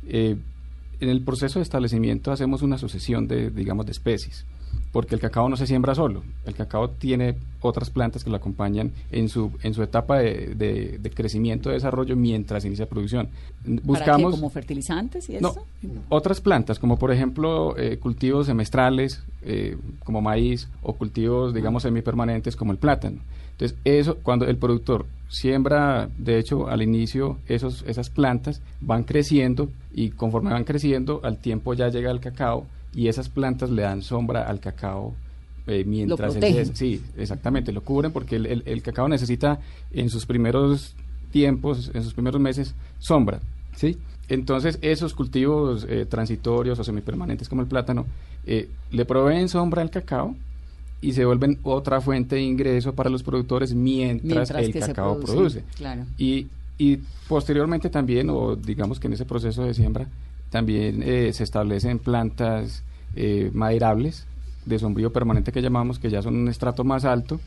[0.07, 0.35] eh,
[0.99, 4.45] en el proceso de establecimiento hacemos una sucesión de, digamos, de especies,
[4.91, 8.91] porque el cacao no se siembra solo, el cacao tiene otras plantas que lo acompañan
[9.11, 13.27] en su, en su etapa de, de- de crecimiento, de desarrollo, mientras inicia producción.
[13.63, 13.81] ¿Para qué?
[13.83, 14.35] Buscamos...
[14.35, 15.65] ¿Como fertilizantes y No, eso?
[16.09, 22.55] otras plantas, como por ejemplo eh, cultivos semestrales, eh, como maíz, o cultivos, digamos, semipermanentes,
[22.55, 23.17] como el plátano.
[23.53, 29.69] Entonces, eso, cuando el productor siembra, de hecho, al inicio, esos, esas plantas van creciendo
[29.93, 32.65] y conforme van creciendo, al tiempo ya llega el cacao
[32.95, 35.13] y esas plantas le dan sombra al cacao
[35.67, 39.59] eh, mientras él se- Sí, exactamente, lo cubren porque el, el- el cacao necesita
[39.91, 40.95] en sus primeros
[41.31, 43.39] tiempos, en sus primeros meses, sombra,
[43.75, 43.97] ¿sí?
[44.29, 48.05] Entonces, esos cultivos eh, transitorios o semipermanentes como el plátano
[48.45, 50.35] eh, le proveen sombra al cacao
[51.01, 55.33] y se vuelven otra fuente de ingreso para los productores mientras, Mientras el cacao produce,
[55.33, 55.63] produce.
[55.75, 56.05] claro.
[56.17, 60.07] Y, y posteriormente también, o digamos que en ese proceso de siembra,
[60.55, 62.81] también eh, se establecen plantas
[63.17, 64.25] eh, maderables
[64.65, 67.41] de sombrío permanente que llamamos, que ya son un estrato más alto.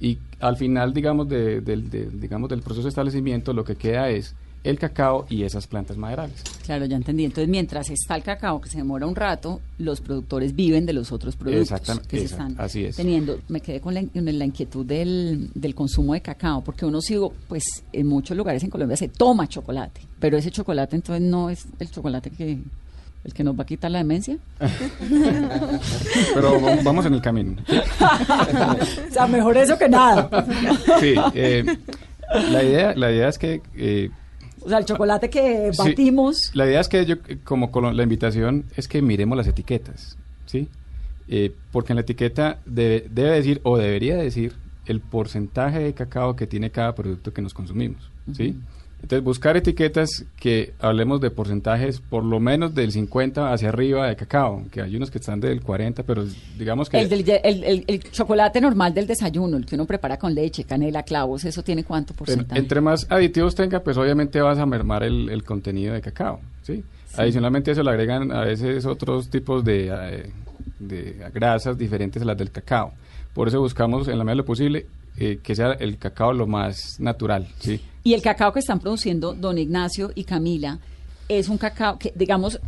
[0.00, 4.34] Y al final, digamos, de- digamos, del proceso de establecimiento, lo que queda es
[4.68, 6.42] el cacao y esas plantas maderables.
[6.64, 7.24] Claro, ya entendí.
[7.24, 11.12] Entonces, mientras está el cacao, que se demora un rato, los productores viven de los
[11.12, 12.96] otros productos Exactamente, que se exacto, están así es.
[12.96, 13.38] teniendo.
[13.48, 17.62] Me quedé con la, inquietud del, del consumo de cacao, porque uno sigo, pues
[17.92, 21.90] en muchos lugares en Colombia se toma chocolate, pero ese chocolate entonces no es el
[21.90, 22.58] chocolate que
[23.24, 24.38] el que nos va a quitar la demencia.
[26.34, 27.56] Pero va- vamos en el camino.
[27.68, 30.28] o sea, mejor eso que nada.
[31.00, 31.64] Sí, eh,
[32.50, 33.62] la, idea, la idea es que...
[33.76, 34.10] eh,
[34.66, 36.50] O sea, el chocolate que Sí, batimos.
[36.54, 40.68] la idea es que yo, como la invitación es que miremos las etiquetas, ¿sí?
[41.28, 44.54] Eh, porque en la etiqueta debe, debe decir o debería decir
[44.86, 48.56] el porcentaje de cacao que tiene cada producto que nos consumimos, ¿sí?
[49.02, 54.16] Entonces, buscar etiquetas que hablemos de porcentajes por lo menos del 50 hacia arriba de
[54.16, 56.24] cacao, que hay unos que están del 40, pero
[56.58, 56.98] digamos que...
[57.00, 60.64] El, del- el, el- el chocolate normal del desayuno, el que uno prepara con leche,
[60.64, 62.58] canela, clavos, ¿eso tiene cuánto En- porcentaje?
[62.60, 66.82] entre más aditivos tenga, pues obviamente vas a mermar el, el contenido de cacao, ¿sí?
[67.16, 70.30] Adicionalmente eso le agregan a veces otros tipos de, eh,
[70.80, 72.92] de grasas diferentes a las del cacao.
[73.34, 74.86] Por eso buscamos en la medida de lo posible
[75.18, 77.80] eh, que sea el cacao lo más natural, ¿sí?
[78.04, 80.78] Y el cacao que están produciendo don Ignacio y Camila
[81.28, 82.60] es un cacao que, digamos,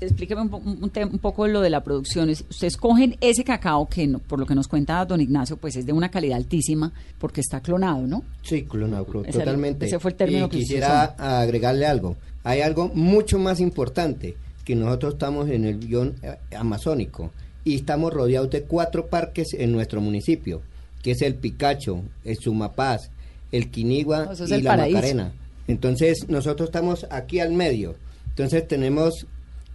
[0.00, 2.28] explíqueme un, po- un poco lo de la producción.
[2.30, 5.76] Es- Ustedes cogen ese cacao que, no- por lo que nos cuenta don Ignacio, pues
[5.76, 8.22] es de una calidad altísima porque está clonado, ¿no?
[8.42, 9.86] Sí, clonado, Ese- totalmente.
[9.86, 11.04] ese fue el término y que usted quisiera
[11.40, 12.16] agregarle algo.
[12.44, 17.30] Hay algo mucho más importante, que nosotros estamos en el guion eh, amazónico
[17.64, 20.60] y estamos rodeados de cuatro parques en nuestro municipio,
[21.06, 23.12] que es el Picacho, el Sumapaz,
[23.52, 24.96] el Quinigua y el la paraíso.
[24.96, 25.32] Macarena.
[25.68, 27.94] Entonces, nosotros estamos aquí al medio.
[28.30, 29.28] Entonces, tenemos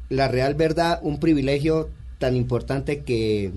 [0.09, 3.53] la real verdad, un privilegio tan importante que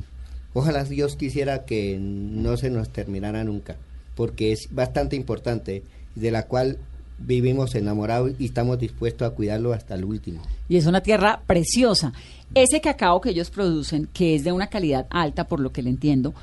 [0.52, 3.74] ojalá Dios quisiera que no se nos terminara nunca,
[4.14, 5.82] porque es bastante importante,
[6.14, 6.78] de la cual
[7.18, 10.42] vivimos enamorados y estamos dispuestos a cuidarlo hasta el último.
[10.68, 12.12] Y es una tierra preciosa.
[12.54, 15.90] Ese cacao que ellos producen, que es de una calidad alta, por lo que le
[15.90, 16.34] entiendo,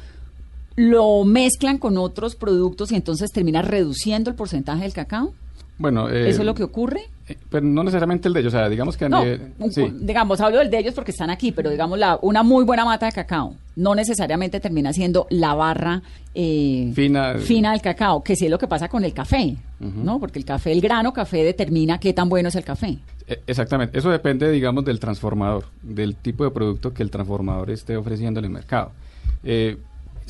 [0.90, 5.34] lo mezclan con otros productos y entonces termina reduciendo el porcentaje del cacao.
[5.78, 7.02] Bueno, eh, ¿Eso es lo que ocurre?
[7.28, 9.72] eh, pero no necesariamente el de ellos, o sea, digamos que a No, nivel- un-
[9.72, 9.88] sí.
[10.02, 13.06] digamos, hablo del de ellos porque están aquí, pero digamos, la, una muy buena mata
[13.08, 16.02] de cacao no necesariamente termina siendo la barra
[16.36, 17.36] eh, Fina.
[17.40, 19.56] fina del cacao, que sí es lo que pasa con el café.
[19.80, 20.20] ¿no?
[20.20, 23.00] Porque el café, el grano café determina qué tan bueno es el café.
[23.28, 27.98] Eh, Exactamente, eso depende, digamos, del transformador, del tipo de producto que el transformador esté
[27.98, 28.92] ofreciendo en el mercado.
[29.44, 29.78] Eh,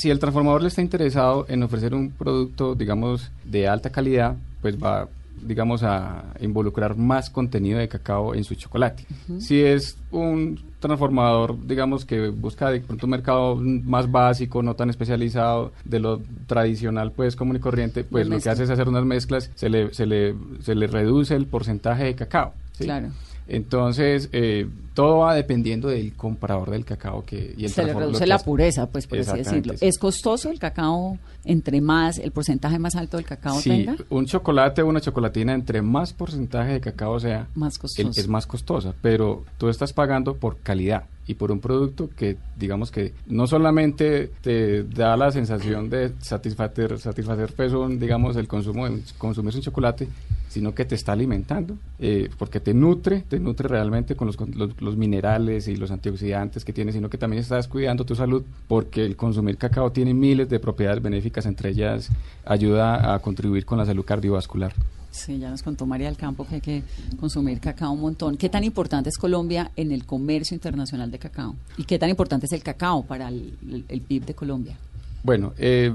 [0.02, 4.76] si el transformador le está interesado en ofrecer un producto, digamos, de alta calidad, pues
[4.76, 5.08] va,
[5.43, 9.06] digamos, a involucrar más contenido de cacao en su chocolate.
[9.38, 14.89] Si es un transformador, digamos, que busca de pronto un mercado más básico, no tan
[14.89, 19.06] especializado, de lo tradicional, pues, común y corriente, pues lo que hace es hacer unas
[19.06, 22.56] mezclas, se le, se le, se le reduce el porcentaje de cacao.
[22.72, 22.86] ¿sí?
[22.86, 23.10] Claro.
[23.47, 24.68] Entonces, eh,
[25.02, 28.88] todo va dependiendo del comprador del cacao que y el Se le reduce la pureza,
[28.89, 29.74] pues por así decirlo.
[29.78, 29.86] sí.
[29.86, 33.95] ¿Es costoso el cacao entre más, el porcentaje más alto del cacao Sí, tenga?
[34.10, 38.45] un chocolate o una chocolatina, entre más porcentaje de cacao sea, Más el- es más
[38.45, 43.47] costosa, pero tú estás pagando por calidad y por un producto que, digamos que no
[43.47, 49.56] solamente te da la sensación de satisfacer, satisfacer pues, un, digamos, el consumo de consumir
[49.56, 50.08] un chocolate,
[50.49, 54.52] sino que te está alimentando, eh, porque te nutre, te nutre realmente con los, con
[54.58, 58.44] los, los minerales y los antioxidantes que tiene, sino que también estás cuidando tu salud,
[58.68, 62.10] porque el consumir cacao tiene miles de propiedades benéficas, entre ellas
[62.46, 64.74] ayuda a contribuir con la salud cardiovascular.
[65.12, 66.84] Sí, ya nos contó María del Campo que hay que
[67.20, 68.38] consumir cacao un montón.
[68.38, 71.56] ¿Qué tan importante es Colombia en el comercio internacional de cacao?
[71.78, 74.78] ¿Y qué tan importante es el cacao para el, el- el PIB de Colombia?
[75.24, 75.94] Bueno, eh,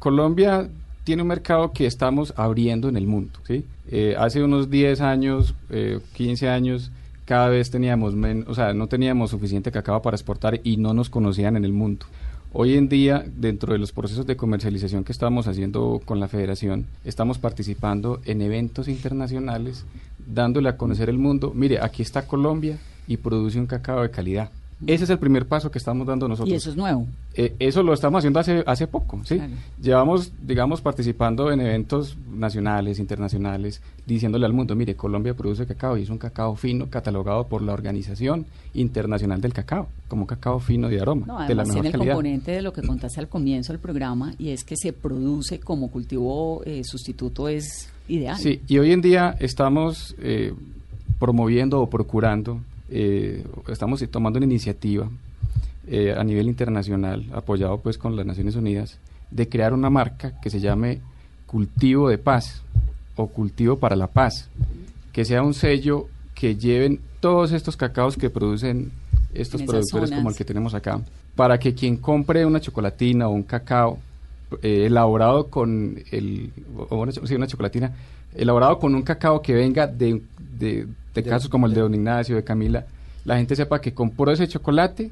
[0.00, 0.68] Colombia
[1.04, 3.38] tiene un mercado que estamos abriendo en el mundo.
[3.46, 3.64] ¿sí?
[3.88, 6.90] Eh, hace unos 10 años, eh, 15 años,
[7.26, 11.10] cada vez teníamos menos, o sea, no teníamos suficiente cacao para exportar y no nos
[11.10, 12.06] conocían en el mundo.
[12.52, 16.86] Hoy en día, dentro de los procesos de comercialización que estamos haciendo con la federación,
[17.04, 19.84] estamos participando en eventos internacionales,
[20.24, 24.50] dándole a conocer el mundo, mire, aquí está Colombia y produce un cacao de calidad.
[24.86, 26.52] Ese es el primer paso que estamos dando nosotros.
[26.52, 27.06] Y eso es nuevo.
[27.34, 29.36] Eh, eso lo estamos haciendo hace, hace poco, ¿sí?
[29.36, 29.52] Claro.
[29.80, 36.02] Llevamos, digamos, participando en eventos nacionales, internacionales, diciéndole al mundo, mire, Colombia produce cacao y
[36.02, 41.00] es un cacao fino catalogado por la Organización Internacional del Cacao, como cacao fino de
[41.00, 42.12] aroma, No, de la mejor el calidad.
[42.14, 45.90] componente de lo que contaste al comienzo del programa y es que se produce como
[45.90, 48.36] cultivo eh, sustituto es ideal.
[48.36, 50.52] Sí, y hoy en día estamos eh,
[51.18, 52.60] promoviendo o procurando,
[52.90, 55.08] eh, estamos tomando una iniciativa
[55.88, 58.98] eh, a nivel internacional, apoyado pues con las Naciones Unidas,
[59.30, 61.00] de crear una marca que se llame
[61.46, 62.62] Cultivo de Paz
[63.16, 64.48] o Cultivo para la Paz,
[65.12, 68.90] que sea un sello que lleven todos estos cacaos que producen
[69.32, 71.00] estos productores como el que tenemos acá,
[71.34, 73.98] para que quien compre una chocolatina o un cacao
[74.62, 77.92] eh, elaborado con el o una, sí, una chocolatina
[78.34, 80.22] elaborado con un cacao que venga de,
[80.58, 82.86] de, de casos como el de Don Ignacio, de Camila,
[83.24, 85.10] la gente sepa que compró ese chocolate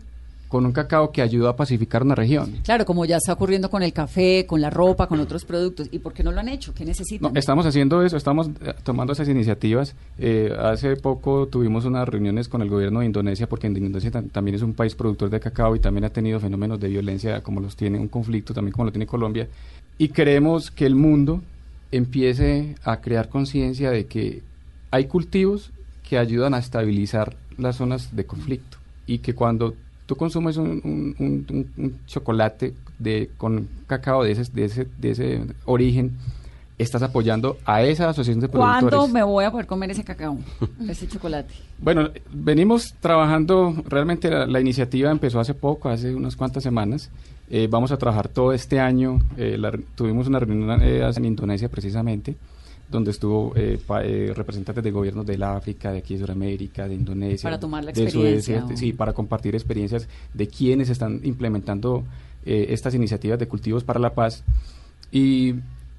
[0.54, 2.60] con un cacao que ayudó a pacificar una región.
[2.62, 5.88] Claro, como ya está ocurriendo con el café, con la ropa, con otros productos.
[5.90, 6.72] ¿Y por qué no lo han hecho?
[6.72, 7.32] ¿Qué necesitan?
[7.32, 9.96] No, estamos haciendo eso, estamos eh, tomando esas iniciativas.
[10.16, 14.54] Eh, hace poco tuvimos unas reuniones con el gobierno de Indonesia, porque Indonesia tam- también
[14.54, 17.74] es un país productor de cacao y también ha tenido fenómenos de violencia como los
[17.74, 19.48] tiene, un conflicto también como lo tiene Colombia.
[19.98, 21.42] Y queremos que el mundo
[21.90, 24.42] empiece a crear conciencia de que
[24.92, 25.70] hay cultivos
[26.08, 29.74] que ayudan a estabilizar las zonas de conflicto y que cuando
[30.06, 35.40] tú consumes un, un- un- chocolate de, con cacao de ese, de, ese, de ese
[35.64, 36.12] origen,
[36.78, 38.90] estás apoyando a esa asociación de productores.
[38.98, 40.38] ¿Cuándo me voy a poder comer ese cacao,
[40.88, 41.54] ese chocolate?
[41.78, 47.10] Bueno, venimos trabajando, realmente la, la iniciativa empezó hace poco, hace unas cuantas semanas.
[47.50, 49.20] Eh, vamos a trabajar todo este año.
[49.36, 52.34] eh, la tuvimos una reunión eh, en Indonesia precisamente,
[52.94, 56.94] donde estuvo eh, pa- eh, representantes de gobiernos del África, de aquí de Sudamérica, de
[56.94, 57.48] Indonesia.
[57.48, 62.04] Para tomar la de Suecia, o- sí, para compartir experiencias de quienes están implementando
[62.46, 64.44] eh, estas iniciativas de cultivos para la paz.
[65.10, 65.54] Y,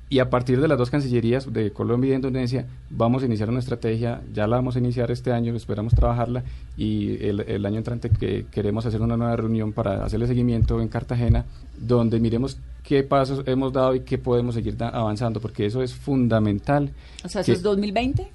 [0.09, 3.49] y a partir de las dos cancillerías de Colombia y de Indonesia vamos a iniciar
[3.49, 6.43] una estrategia, ya la vamos a iniciar este año, esperamos trabajarla
[6.77, 10.89] y el, el año entrante que queremos hacer una nueva reunión para hacerle seguimiento en
[10.89, 11.45] Cartagena,
[11.79, 16.91] donde miremos qué pasos hemos dado y qué podemos seguir avanzando, porque eso es fundamental.
[17.23, 18.27] O sea, ¿eso que- es 2020?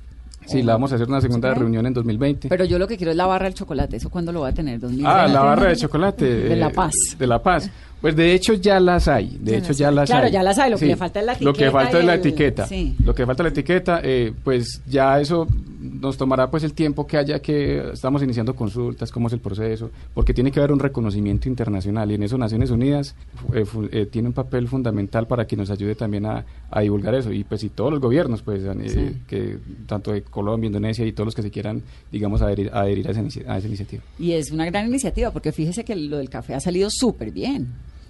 [0.50, 1.58] Sí, la vamos a hacer una segunda ¿Sí?
[1.60, 2.48] reunión en 2020.
[2.48, 3.96] Pero yo lo que quiero es la barra del chocolate.
[3.96, 4.80] ¿Eso cuándo lo va a tener?
[4.80, 5.02] ¿2020?
[5.06, 6.24] Ah, la barra de chocolate.
[6.50, 6.92] De La eh, Paz.
[7.18, 7.70] De La Paz.
[8.00, 9.38] Pues de hecho ya las hay.
[9.40, 9.94] De Ya hecho las ya hay.
[9.94, 10.32] las Claro, hay.
[10.32, 12.14] ya las hay, lo que le falta es la Lo que etiqueta falta es la
[12.14, 12.66] etiqueta.
[12.66, 12.96] sí.
[13.04, 15.46] Lo que falta es la etiqueta, eh, pues ya eso
[15.80, 19.90] nos tomará pues el tiempo que haya que estamos iniciando consultas, cómo es el proceso,
[20.12, 23.14] porque tiene que haber un reconocimiento internacional y en eso Naciones Unidas
[23.54, 27.32] eh, eh, tiene un papel fundamental para que nos ayude también a, a divulgar eso
[27.32, 29.16] y pues y todos los gobiernos pues eh, Sí.
[29.26, 33.12] que tanto de Colombia, Indonesia y todos los que se quieran digamos adherir, adherir a,
[33.12, 33.20] esa
[33.50, 34.02] a esa iniciativa.
[34.18, 37.68] Y es una gran iniciativa, porque fíjese que lo del café ha salido súper bien.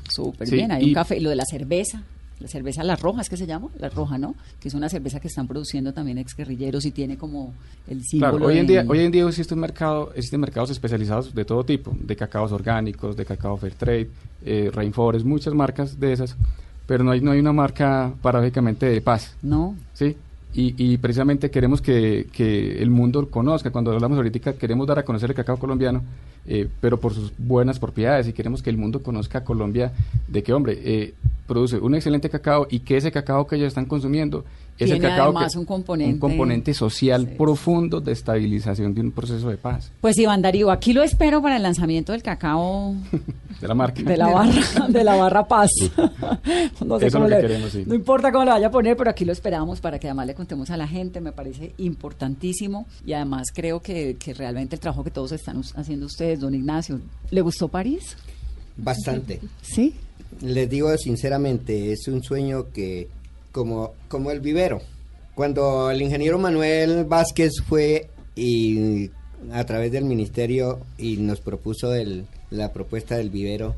[0.09, 0.73] Súper Sí, bien.
[0.73, 2.03] Hay un café, lo de la cerveza.
[2.41, 3.68] La cerveza La Roja, ¿es que se llama?
[3.78, 4.34] La Roja, ¿no?
[4.59, 7.53] Que es una cerveza que están produciendo también exguerrilleros y tiene como
[7.86, 10.70] el símbolo Claro, hoy en de- día, hoy en día existe un mercado, existen mercados
[10.70, 14.11] especializados de todo tipo, de cacaos orgánicos, de cacao fair trade,
[14.45, 16.34] eh, rainforest, muchas marcas de esas,
[16.86, 19.34] pero no hay, no hay una marca paradójicamente de paz.
[19.43, 19.76] No.
[19.93, 20.16] Sí.
[20.53, 25.05] Y, y precisamente queremos que, que el mundo conozca, cuando hablamos ahorita queremos dar a
[25.05, 26.03] conocer el cacao colombiano,
[26.47, 29.93] eh, pero por sus buenas propiedades y queremos que el mundo conozca a Colombia
[30.26, 31.14] de que, hombre, eh,
[31.51, 34.44] produce un excelente cacao y que ese cacao que ellos están consumiendo
[34.78, 37.34] es el Tiene cacao además que- un componente- componente social Sí.
[37.36, 41.57] profundo de estabilización de un proceso de paz, Pues Iván Darío, aquí lo espero para
[41.57, 42.94] el lanzamiento del cacao
[43.61, 44.01] de la marca.
[44.01, 45.70] de la barra, de la barra Paz.
[46.86, 47.82] No sé Eso cómo es lo que le- queremos, sí.
[47.86, 50.34] No importa cómo lo vaya a poner, pero aquí lo esperamos para que además le
[50.34, 51.20] contemos a la gente.
[51.20, 56.07] Me parece importantísimo y además creo que, que realmente el trabajo que todos están haciendo
[56.07, 58.16] ustedes, don Ignacio, ¿le gustó París?
[58.76, 59.40] Bastante.
[59.62, 59.94] Sí.
[60.43, 63.09] Les digo sinceramente, es un sueño que,
[63.53, 64.80] como, como el vivero,
[65.34, 69.11] cuando el ingeniero Manuel Vázquez fue y
[69.53, 73.74] a través del ministerio y nos propuso el- la propuesta del vivero,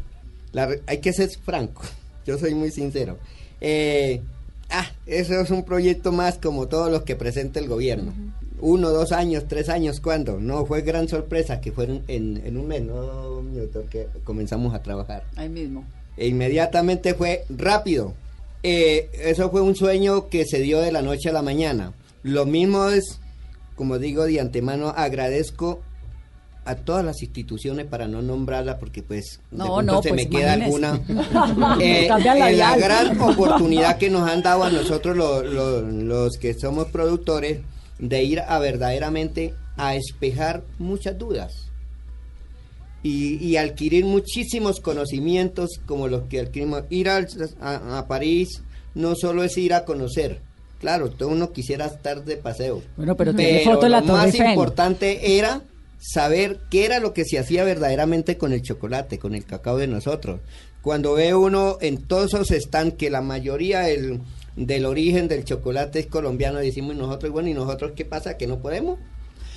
[0.52, 1.82] la hay que ser franco,
[2.26, 3.18] yo soy muy sincero.
[3.60, 4.20] Eh,
[4.70, 8.12] ah, eso es un proyecto más como todos los que presenta el gobierno.
[8.60, 10.38] Uno, dos años, tres años, ¿cuándo?
[10.38, 13.42] No, fue gran sorpresa que fueron en, en un mes, ¿no?
[13.90, 15.84] Que comenzamos a trabajar Ahí mismo.
[16.16, 18.14] E inmediatamente fue rápido.
[18.62, 21.92] Eh, eso fue un sueño que se dio de la noche a la mañana.
[22.22, 23.18] Lo mismo es,
[23.74, 25.80] como digo de antemano, agradezco
[26.64, 30.24] a todas las instituciones para no nombrarlas porque pues de No, pronto no, se pues
[30.24, 30.86] me queda imagínese.
[30.86, 32.80] alguna Eh, la dial.
[32.80, 37.58] gran oportunidad que nos han dado a nosotros lo- lo- los que somos productores
[37.98, 41.52] de ir a verdaderamente a espejar muchas dudas
[43.03, 46.84] y, y adquirir muchísimos conocimientos como los que adquirimos.
[46.90, 47.26] Ir a,
[47.61, 48.62] a París
[48.94, 50.40] no solo es ir a conocer.
[50.80, 52.82] Claro, todo uno quisiera estar de paseo.
[52.96, 54.50] Bueno, pero Pero foto de la lo Torre más Eiffel.
[54.50, 55.62] importante era
[56.00, 59.86] saber qué era lo que se hacía verdaderamente con el chocolate, con el cacao de
[59.86, 60.40] nosotros.
[60.82, 64.20] Cuando ve uno en todos esos stands que la mayoría del,
[64.57, 68.36] del origen del chocolate es colombiano, decimos nosotros, bueno, ¿y nosotros qué pasa?
[68.36, 68.98] ¿Que no podemos?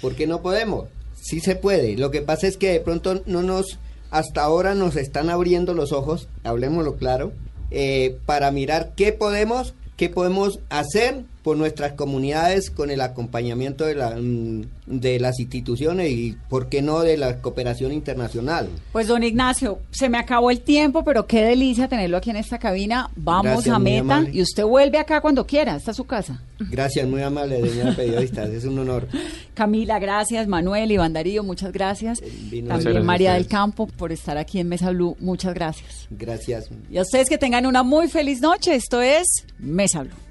[0.01, 0.87] ¿Por qué no podemos?
[1.25, 1.97] Sí se puede.
[1.97, 3.79] Lo que pasa es que de pronto no nos,
[4.11, 7.31] hasta ahora nos están abriendo los ojos, hablemoslo claro,
[7.71, 13.93] eh, para mirar qué podemos, qué podemos hacer por nuestras comunidades con el acompañamiento de,
[13.93, 18.67] la, mm, de las instituciones y, ¿por qué no, de la cooperación internacional?
[18.91, 22.57] Pues don Ignacio, se me acabó el tiempo, pero qué delicia tenerlo aquí en esta
[22.57, 23.11] cabina.
[23.15, 24.31] Vamos Gracias, a Meta amable.
[24.33, 26.41] y usted vuelve acá cuando quiera, esta es su casa.
[26.57, 29.07] Gracias, muy amable, señora periodista, es un honor.
[29.53, 30.47] Camila, gracias.
[30.47, 32.21] Manuel, Iván Darío, muchas gracias.
[32.49, 36.07] vino- También María del Campo por estar aquí en Mesa Blue, muchas gracias.
[36.09, 36.69] Gracias.
[36.89, 38.73] Y a ustedes que tengan una muy feliz noche.
[38.73, 39.27] Esto es
[39.59, 40.24] Mesa Blue.